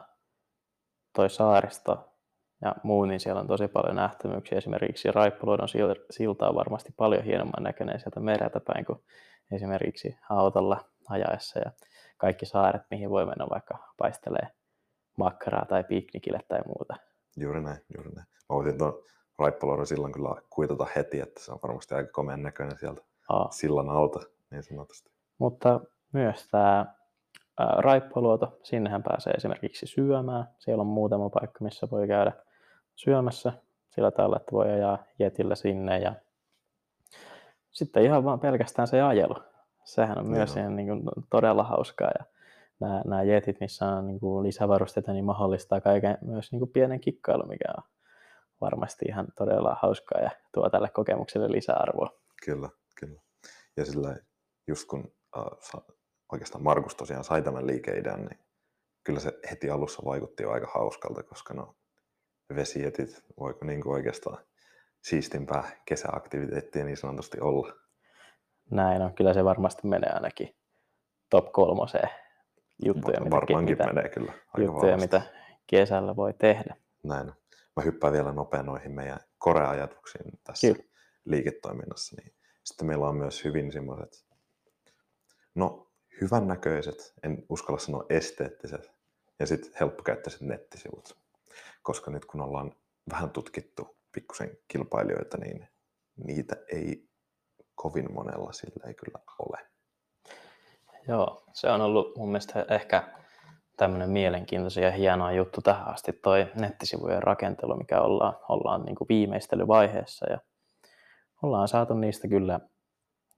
toi 1.12 1.30
saaristo 1.30 2.12
ja 2.62 2.74
muu, 2.82 3.04
niin 3.04 3.20
siellä 3.20 3.40
on 3.40 3.46
tosi 3.46 3.68
paljon 3.68 3.96
nähtämyyksiä. 3.96 4.58
Esimerkiksi 4.58 5.12
Raippuluodon 5.12 5.68
silta 6.10 6.48
on 6.48 6.54
varmasti 6.54 6.94
paljon 6.96 7.24
hienomman 7.24 7.62
näköinen 7.62 8.00
sieltä 8.00 8.20
mereltä 8.20 8.60
päin 8.60 8.84
kuin 8.84 8.98
esimerkiksi 9.52 10.16
autolla 10.30 10.84
ajaessa. 11.08 11.58
Ja 11.58 11.70
kaikki 12.16 12.46
saaret, 12.46 12.82
mihin 12.90 13.10
voi 13.10 13.26
mennä 13.26 13.46
vaikka 13.50 13.78
paistelee 13.96 14.48
makkaraa 15.16 15.64
tai 15.64 15.84
piknikille 15.84 16.40
tai 16.48 16.60
muuta. 16.66 16.96
Juuri 17.36 17.60
näin, 17.60 17.78
juuri 17.94 18.10
näin. 18.10 18.26
Mä 18.28 18.54
voisin 18.54 18.78
tuon 18.78 19.02
Raippuluodon 19.38 19.86
sillan 19.86 20.12
kyllä 20.12 20.42
kuitata 20.50 20.86
heti, 20.96 21.20
että 21.20 21.40
se 21.42 21.52
on 21.52 21.58
varmasti 21.62 21.94
aika 21.94 22.12
komean 22.12 22.42
näköinen 22.42 22.78
sieltä 22.78 23.02
Aa. 23.28 23.50
sillan 23.50 23.90
alta, 23.90 24.20
niin 24.50 24.62
sanotusti. 24.62 25.10
Mutta 25.38 25.80
myös 26.12 26.48
tämä 26.48 26.86
Raippoluoto, 27.78 28.58
sinnehän 28.62 29.02
pääsee 29.02 29.32
esimerkiksi 29.32 29.86
syömään. 29.86 30.48
Siellä 30.58 30.80
on 30.80 30.86
muutama 30.86 31.30
paikka, 31.30 31.64
missä 31.64 31.88
voi 31.90 32.06
käydä 32.06 32.32
syömässä 32.94 33.52
sillä 33.90 34.10
tavalla, 34.10 34.36
että 34.36 34.52
voi 34.52 34.72
ajaa 34.72 34.98
jetillä 35.18 35.54
sinne. 35.54 35.98
Ja 35.98 36.14
sitten 37.70 38.02
ihan 38.02 38.24
vaan 38.24 38.40
pelkästään 38.40 38.88
se 38.88 39.02
ajelu. 39.02 39.34
Sehän 39.84 40.18
on 40.18 40.28
myös 40.28 40.56
ihan 40.56 40.76
niin 40.76 40.88
kuin 40.88 41.02
todella 41.30 41.64
hauskaa. 41.64 42.10
Ja 42.18 42.24
nämä, 42.80 43.02
nämä 43.06 43.22
jetit, 43.22 43.60
missä 43.60 43.86
on 43.86 44.06
niin 44.06 44.20
kuin 44.20 44.42
lisävarusteita, 44.46 45.12
niin 45.12 45.24
mahdollistaa 45.24 45.80
kaiken 45.80 46.18
myös 46.20 46.52
niin 46.52 46.60
kuin 46.60 46.70
pienen 46.70 47.00
kikkailu, 47.00 47.46
mikä 47.46 47.64
on 47.76 47.82
varmasti 48.60 49.04
ihan 49.08 49.26
todella 49.36 49.76
hauskaa 49.82 50.20
ja 50.20 50.30
tuo 50.54 50.70
tälle 50.70 50.88
kokemukselle 50.88 51.52
lisäarvoa. 51.52 52.10
Kyllä, 52.44 52.68
kyllä. 53.00 53.20
Ja 53.76 53.84
sillä 53.84 54.16
just 54.66 54.88
kun 54.88 55.12
uh, 55.36 55.96
oikeastaan 56.32 56.64
Markus 56.64 56.94
tosiaan 56.94 57.24
sai 57.24 57.42
tämän 57.42 57.66
liikeidean, 57.66 58.24
niin 58.24 58.38
kyllä 59.04 59.20
se 59.20 59.32
heti 59.50 59.70
alussa 59.70 60.02
vaikutti 60.04 60.42
jo 60.42 60.50
aika 60.50 60.66
hauskalta, 60.74 61.22
koska 61.22 61.54
no 61.54 61.74
vesietit, 62.54 63.24
voiko 63.40 63.64
niin 63.64 63.82
kuin 63.82 63.92
oikeastaan 63.92 64.38
siistimpää 65.02 65.70
kesäaktiviteettia 65.84 66.84
niin 66.84 66.96
sanotusti 66.96 67.40
olla. 67.40 67.72
Näin 68.70 69.02
on, 69.02 69.14
kyllä 69.14 69.34
se 69.34 69.44
varmasti 69.44 69.86
menee 69.86 70.10
ainakin 70.10 70.56
top 71.30 71.52
kolmoseen 71.52 72.10
juttuja, 72.84 73.20
mitä, 73.20 73.36
Varmaankin 73.36 73.78
mitä, 73.78 73.86
menee 73.86 74.08
kyllä 74.08 74.32
aika 74.32 74.72
juttuja, 74.72 74.96
mitä 74.96 75.22
kesällä 75.66 76.16
voi 76.16 76.34
tehdä. 76.34 76.76
Näin. 77.04 77.32
Mä 77.76 77.82
hyppään 77.82 78.12
vielä 78.12 78.32
nopea 78.32 78.62
noihin 78.62 78.92
meidän 78.92 79.20
koreajatuksiin 79.38 80.40
tässä 80.44 80.66
kyllä. 80.66 80.88
liiketoiminnassa. 81.24 82.16
Niin 82.16 82.34
sitten 82.64 82.86
meillä 82.86 83.08
on 83.08 83.16
myös 83.16 83.44
hyvin 83.44 83.72
semmoiset, 83.72 84.26
no 85.54 85.90
hyvännäköiset, 86.20 87.14
en 87.22 87.44
uskalla 87.48 87.78
sanoa 87.78 88.06
esteettiset, 88.08 88.90
ja 89.38 89.46
sitten 89.46 89.72
helppokäyttöiset 89.80 90.40
nettisivut. 90.40 91.18
Koska 91.82 92.10
nyt 92.10 92.24
kun 92.24 92.40
ollaan 92.40 92.76
vähän 93.10 93.30
tutkittu 93.30 93.96
pikkusen 94.12 94.58
kilpailijoita, 94.68 95.38
niin 95.38 95.68
niitä 96.16 96.56
ei 96.72 97.08
kovin 97.74 98.12
monella 98.12 98.52
sillä 98.52 98.84
ei 98.86 98.94
kyllä 98.94 99.18
ole. 99.38 99.58
Joo, 101.08 101.44
se 101.52 101.68
on 101.68 101.80
ollut 101.80 102.16
mun 102.16 102.28
mielestä 102.28 102.66
ehkä 102.70 103.18
tämmöinen 103.76 104.10
mielenkiintoinen 104.10 104.84
ja 104.84 104.90
hieno 104.90 105.30
juttu 105.30 105.62
tähän 105.62 105.88
asti 105.88 106.12
toi 106.12 106.46
nettisivujen 106.54 107.22
rakentelu, 107.22 107.76
mikä 107.76 108.00
ollaan, 108.00 108.36
ollaan 108.48 108.82
niin 108.82 108.96
kuin 108.96 109.08
viimeistelyvaiheessa 109.08 110.30
ja 110.30 110.38
ollaan 111.42 111.68
saatu 111.68 111.94
niistä 111.94 112.28
kyllä 112.28 112.60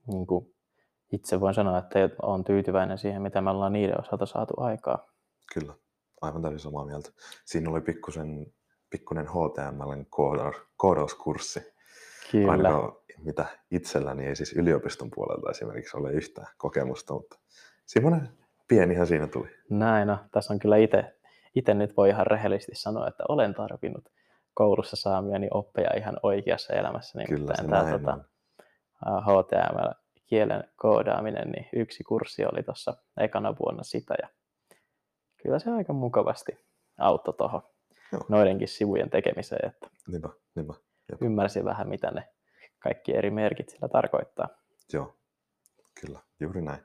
niin 0.06 0.26
kuin 0.26 0.54
itse 1.12 1.40
voin 1.40 1.54
sanoa, 1.54 1.78
että 1.78 1.98
olen 2.22 2.44
tyytyväinen 2.44 2.98
siihen, 2.98 3.22
mitä 3.22 3.40
me 3.40 3.50
ollaan 3.50 3.72
niiden 3.72 4.00
osalta 4.00 4.26
saatu 4.26 4.54
aikaa. 4.56 5.06
Kyllä, 5.54 5.74
aivan 6.20 6.42
täysin 6.42 6.60
samaa 6.60 6.84
mieltä. 6.84 7.10
Siinä 7.44 7.70
oli 7.70 7.80
pikkusen, 7.80 8.46
pikkuinen 8.90 9.26
HTMLn 9.28 10.06
koodaus, 10.10 10.56
koodauskurssi. 10.76 11.60
Kyllä. 12.30 12.52
Ainakaan 12.52 12.92
mitä 13.24 13.46
itselläni 13.70 14.26
ei 14.26 14.36
siis 14.36 14.52
yliopiston 14.52 15.10
puolelta 15.14 15.50
esimerkiksi 15.50 15.96
ole 15.96 16.12
yhtään 16.12 16.48
kokemusta, 16.56 17.14
mutta 17.14 17.38
semmoinen 17.86 18.28
pienihän 18.68 19.06
siinä 19.06 19.26
tuli. 19.26 19.48
Näin, 19.70 20.08
no, 20.08 20.18
tässä 20.32 20.52
on 20.52 20.58
kyllä 20.58 20.76
itse, 20.76 21.16
itse 21.54 21.74
nyt 21.74 21.96
voi 21.96 22.08
ihan 22.08 22.26
rehellisesti 22.26 22.74
sanoa, 22.74 23.08
että 23.08 23.24
olen 23.28 23.54
tarvinnut 23.54 24.08
koulussa 24.54 24.96
saamiani 24.96 25.48
oppeja 25.50 25.96
ihan 25.96 26.16
oikeassa 26.22 26.74
elämässä. 26.74 27.18
Niin 27.18 27.28
Kyllä 27.28 27.54
se 27.56 27.62
tämä, 27.62 27.82
näin 27.82 28.00
tota, 28.00 28.18
HTML 29.04 29.92
kielen 30.26 30.64
koodaaminen, 30.76 31.50
niin 31.50 31.68
yksi 31.72 32.04
kurssi 32.04 32.44
oli 32.44 32.62
tuossa 32.62 32.96
ekana 33.20 33.54
vuonna 33.58 33.82
sitä 33.82 34.14
ja 34.22 34.28
kyllä 35.42 35.58
se 35.58 35.70
aika 35.70 35.92
mukavasti 35.92 36.58
auttoi 36.98 37.34
tuohon 37.34 37.62
noidenkin 38.28 38.68
sivujen 38.68 39.10
tekemiseen, 39.10 39.68
että 39.68 39.90
niinpä, 40.06 40.28
niinpä. 40.54 40.74
Jep. 41.10 41.22
ymmärsin 41.22 41.64
vähän, 41.64 41.88
mitä 41.88 42.10
ne 42.10 42.28
kaikki 42.78 43.16
eri 43.16 43.30
merkit 43.30 43.68
sillä 43.68 43.88
tarkoittaa. 43.88 44.48
Joo, 44.92 45.16
kyllä, 46.00 46.20
juuri 46.40 46.62
näin. 46.62 46.80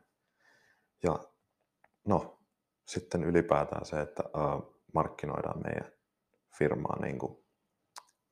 Ja 1.04 1.20
no, 2.08 2.40
sitten 2.88 3.24
ylipäätään 3.24 3.86
se, 3.86 4.02
että 4.02 4.24
uh, 4.26 4.82
markkinoidaan 4.94 5.62
meidän 5.64 5.92
firmaa 6.58 7.00
niin 7.02 7.20
kuin 7.20 7.44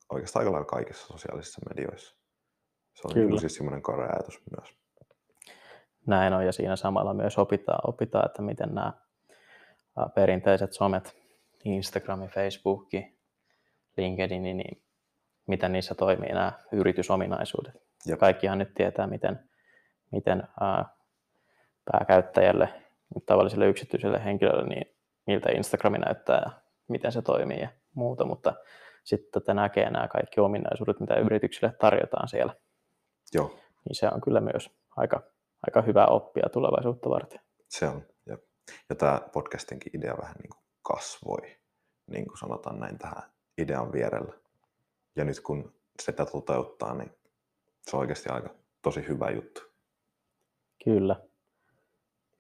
oikeastaan 0.09 0.41
aika 0.41 0.51
lailla 0.51 0.65
kaikissa 0.65 1.07
sosiaalisissa 1.07 1.61
medioissa. 1.69 2.15
Se 2.93 3.07
on 3.07 3.13
niin 3.15 3.39
siis 3.39 3.55
semmoinen 3.55 3.81
ajatus 4.13 4.41
myös. 4.57 4.81
Näin 6.07 6.33
on, 6.33 6.45
ja 6.45 6.51
siinä 6.51 6.75
samalla 6.75 7.13
myös 7.13 7.37
opitaan, 7.37 7.89
opitaan 7.89 8.25
että 8.25 8.41
miten 8.41 8.75
nämä 8.75 8.93
perinteiset 10.15 10.73
somet, 10.73 11.15
Instagrami, 11.63 12.27
Facebook, 12.27 12.89
LinkedIn, 13.97 14.43
niin 14.43 14.83
miten 15.47 15.71
niissä 15.71 15.95
toimii 15.95 16.33
nämä 16.33 16.51
yritysominaisuudet. 16.71 17.73
Jep. 18.05 18.19
Kaikkihan 18.19 18.57
nyt 18.57 18.73
tietää, 18.73 19.07
miten, 19.07 19.49
miten 20.11 20.43
ää, 20.61 20.85
pääkäyttäjälle, 21.91 22.69
tavalliselle 23.25 23.67
yksityiselle 23.69 24.23
henkilölle, 24.25 24.67
niin 24.67 24.95
miltä 25.27 25.49
Instagrami 25.51 25.97
näyttää 25.97 26.41
ja 26.45 26.51
miten 26.87 27.11
se 27.11 27.21
toimii 27.21 27.59
ja 27.59 27.69
muuta, 27.93 28.25
mutta 28.25 28.53
sitten 29.03 29.41
tätä 29.41 29.53
näkee 29.53 29.89
nämä 29.89 30.07
kaikki 30.07 30.39
ominaisuudet, 30.39 30.99
mitä 30.99 31.15
yrityksille 31.15 31.73
tarjotaan 31.79 32.27
siellä. 32.27 32.55
Joo. 33.33 33.47
Niin 33.87 33.95
se 33.95 34.07
on 34.07 34.21
kyllä 34.21 34.41
myös 34.41 34.69
aika, 34.97 35.23
aika 35.67 35.81
hyvä 35.81 36.05
oppia 36.05 36.49
tulevaisuutta 36.51 37.09
varten. 37.09 37.39
Se 37.67 37.87
on, 37.87 38.05
ja, 38.25 38.37
ja 38.89 38.95
tämä 38.95 39.21
podcastinkin 39.33 39.97
idea 39.97 40.17
vähän 40.21 40.35
niin 40.41 40.49
kuin 40.49 40.63
kasvoi, 40.81 41.57
niin 42.07 42.25
kuin 42.27 42.37
sanotaan 42.37 42.79
näin, 42.79 42.97
tähän 42.97 43.23
idean 43.57 43.91
vierellä. 43.91 44.33
Ja 45.15 45.23
nyt 45.23 45.39
kun 45.39 45.73
sitä 45.99 46.25
toteuttaa, 46.25 46.93
niin 46.93 47.11
se 47.81 47.95
on 47.95 47.99
oikeasti 47.99 48.29
aika 48.29 48.49
tosi 48.81 49.07
hyvä 49.07 49.29
juttu. 49.29 49.61
Kyllä. 50.83 51.15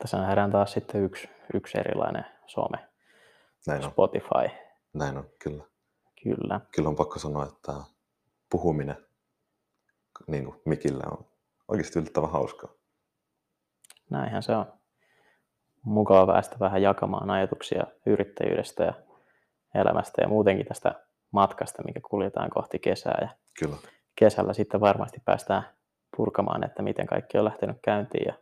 Tässä 0.01 0.17
nähdään 0.17 0.51
taas 0.51 0.71
sitten 0.71 1.03
yksi, 1.03 1.29
yksi 1.53 1.77
erilainen 1.77 2.25
some. 2.47 2.87
Näin 3.67 3.85
on. 3.85 3.91
Spotify. 3.91 4.57
Näin 4.93 5.17
on, 5.17 5.29
kyllä. 5.43 5.63
Kyllä. 6.23 6.61
Kyllä 6.75 6.89
on 6.89 6.95
pakko 6.95 7.19
sanoa, 7.19 7.45
että 7.45 7.73
puhuminen 8.49 8.97
niin 10.27 10.45
kuin 10.45 10.61
mikillä 10.65 11.03
on 11.11 11.25
oikeasti 11.67 11.99
yllättävän 11.99 12.31
hauskaa. 12.31 12.71
Näinhän 14.09 14.43
se 14.43 14.55
on. 14.55 14.73
Mukava 15.81 16.33
päästä 16.33 16.55
vähän 16.59 16.81
jakamaan 16.81 17.29
ajatuksia 17.29 17.83
yrittäjyydestä 18.05 18.83
ja 18.83 18.93
elämästä 19.75 20.21
ja 20.21 20.27
muutenkin 20.27 20.65
tästä 20.65 21.05
matkasta, 21.31 21.83
mikä 21.83 21.99
kuljetaan 22.09 22.49
kohti 22.49 22.79
kesää. 22.79 23.17
Ja 23.21 23.29
Kyllä. 23.59 23.75
Kesällä 24.15 24.53
sitten 24.53 24.81
varmasti 24.81 25.21
päästään 25.25 25.63
purkamaan, 26.17 26.63
että 26.63 26.81
miten 26.81 27.05
kaikki 27.05 27.37
on 27.37 27.45
lähtenyt 27.45 27.77
käyntiin 27.81 28.25
ja. 28.27 28.33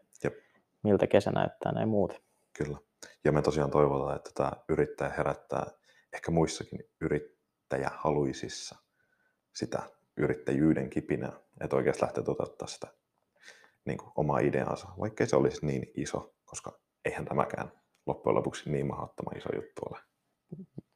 Miltä 0.83 1.07
kesä 1.07 1.31
näyttää 1.31 1.71
näin 1.71 1.89
muuten. 1.89 2.19
Kyllä. 2.57 2.77
Ja 3.23 3.31
me 3.31 3.41
tosiaan 3.41 3.71
toivotaan, 3.71 4.15
että 4.15 4.31
tämä 4.33 4.51
yrittäjä 4.69 5.11
herättää 5.17 5.65
ehkä 6.13 6.31
muissakin 6.31 6.79
yrittäjähaluisissa 7.01 8.75
sitä 9.55 9.83
yrittäjyyden 10.17 10.89
kipinää, 10.89 11.33
että 11.61 11.75
oikeasti 11.75 12.01
lähtee 12.01 12.23
toteuttaa 12.23 12.67
sitä 12.67 12.87
niin 13.85 13.97
kuin 13.97 14.11
omaa 14.15 14.39
ideaansa, 14.39 14.87
vaikkei 14.99 15.27
se 15.27 15.35
olisi 15.35 15.65
niin 15.65 15.91
iso, 15.95 16.33
koska 16.45 16.79
eihän 17.05 17.25
tämäkään 17.25 17.71
loppujen 18.05 18.35
lopuksi 18.35 18.71
niin 18.71 18.87
mahdottoman 18.87 19.37
iso 19.37 19.49
juttu 19.55 19.81
ole. 19.89 19.99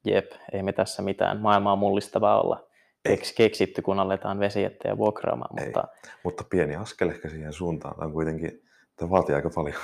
Jep, 0.05 0.31
ei 0.53 0.63
me 0.63 0.73
tässä 0.73 1.01
mitään 1.01 1.39
maailmaa 1.39 1.75
mullistavaa 1.75 2.41
olla 2.41 2.67
Keks, 3.07 3.33
keksitty, 3.33 3.81
kun 3.81 3.99
aletaan 3.99 4.39
vesijättejä 4.39 4.97
vuokraamaan. 4.97 5.59
Ei. 5.59 5.65
Mutta... 5.65 5.87
mutta 6.23 6.43
pieni 6.49 6.75
askel 6.75 7.09
ehkä 7.09 7.29
siihen 7.29 7.53
suuntaan. 7.53 7.95
Tämä 7.95 8.05
on 8.05 8.13
kuitenkin, 8.13 8.62
tämä 8.95 9.09
vaatii 9.09 9.35
aika 9.35 9.49
paljon. 9.55 9.75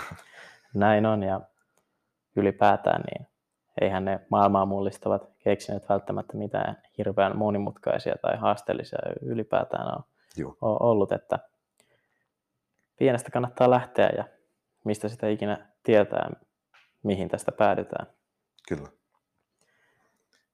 Näin 0.73 1.05
on, 1.05 1.23
ja 1.23 1.41
ylipäätään 2.35 3.01
niin 3.01 3.27
eihän 3.81 4.05
ne 4.05 4.19
maailmaa 4.29 4.65
mullistavat 4.65 5.29
keksineet 5.39 5.89
välttämättä 5.89 6.37
mitään 6.37 6.83
hirveän 6.97 7.37
monimutkaisia 7.37 8.15
tai 8.21 8.37
haasteellisia 8.37 8.99
ylipäätään 9.21 9.87
on, 9.87 10.03
on 10.61 10.81
ollut, 10.81 11.11
että 11.11 11.39
pienestä 12.97 13.31
kannattaa 13.31 13.69
lähteä 13.69 14.09
ja 14.17 14.23
mistä 14.83 15.09
sitä 15.09 15.27
ikinä 15.27 15.69
tietää, 15.83 16.29
mihin 17.03 17.29
tästä 17.29 17.51
päädytään. 17.51 18.07
Kyllä. 18.67 18.87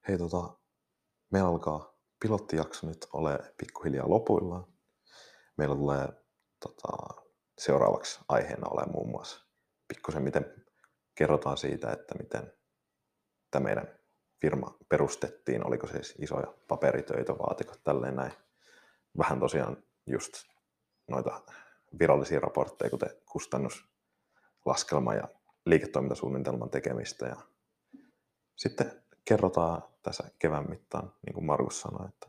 Hei, 0.08 0.18
tota, 0.18 0.58
me 1.32 1.42
alkaa 1.42 1.94
pilottijakso 2.20 2.88
nyt 2.88 3.08
ole 3.14 3.40
pikkuhiljaa 3.58 4.10
lopuillaan. 4.10 4.66
Meillä 5.58 5.76
tulee 5.76 6.08
tota, 6.60 7.22
seuraavaksi 7.58 8.20
aiheena 8.30 8.70
ole 8.70 8.86
muun 8.86 9.10
muassa 9.10 9.46
pikkusen 9.88 10.24
miten 10.24 10.56
kerrotaan 11.16 11.58
siitä, 11.58 11.92
että 11.92 12.16
miten 12.16 12.54
tämä 13.52 13.64
meidän 13.64 14.00
firma 14.42 14.78
perustettiin, 14.90 15.68
oliko 15.68 15.88
siis 15.88 16.16
isoja 16.20 16.54
paperitöitä, 16.68 17.38
vaatikot, 17.38 17.84
tälleen 17.84 18.16
näin. 18.16 18.32
Vähän 19.18 19.40
tosiaan 19.40 19.84
just 20.08 20.34
noita 21.08 21.42
virallisia 22.00 22.40
raportteja, 22.40 22.90
kuten 22.90 23.10
kustannuslaskelma 23.32 25.14
ja 25.14 25.28
liiketoimintasuunnitelman 25.66 26.70
tekemistä. 26.70 27.26
Ja 27.26 27.36
sitten 28.56 29.04
kerrotaan 29.26 29.84
tässä 30.04 30.24
kevään 30.40 30.70
mittaan, 30.70 31.14
niin 31.26 31.34
kuin 31.34 31.46
Markus 31.46 31.82
sanoi, 31.82 32.08
että 32.08 32.28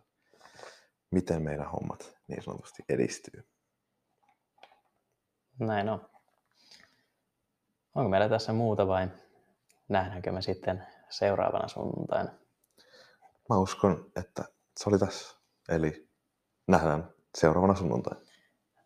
miten 1.11 1.43
meidän 1.43 1.71
hommat 1.71 2.17
niin 2.29 2.43
sanotusti 2.43 2.83
edistyy. 2.89 3.56
Näin 5.59 5.89
on. 5.89 6.09
Onko 7.95 8.09
meillä 8.09 8.29
tässä 8.29 8.53
muuta 8.53 8.87
vai 8.87 9.09
nähdäänkö 9.89 10.33
me 10.33 10.43
sitten 10.43 10.87
seuraavana 11.09 11.69
sunnuntaina? 11.69 12.31
Mä 13.49 13.59
uskon, 13.59 14.11
että 14.17 14.45
se 14.77 14.89
oli 14.91 14.99
tässä. 14.99 15.37
Eli 15.69 16.09
nähdään 16.69 17.11
seuraavana 17.39 17.75
sunnuntaina. 17.75 18.21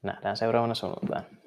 Nähdään 0.02 0.36
seuraavana 0.36 0.74
sunnuntaina. 0.74 1.39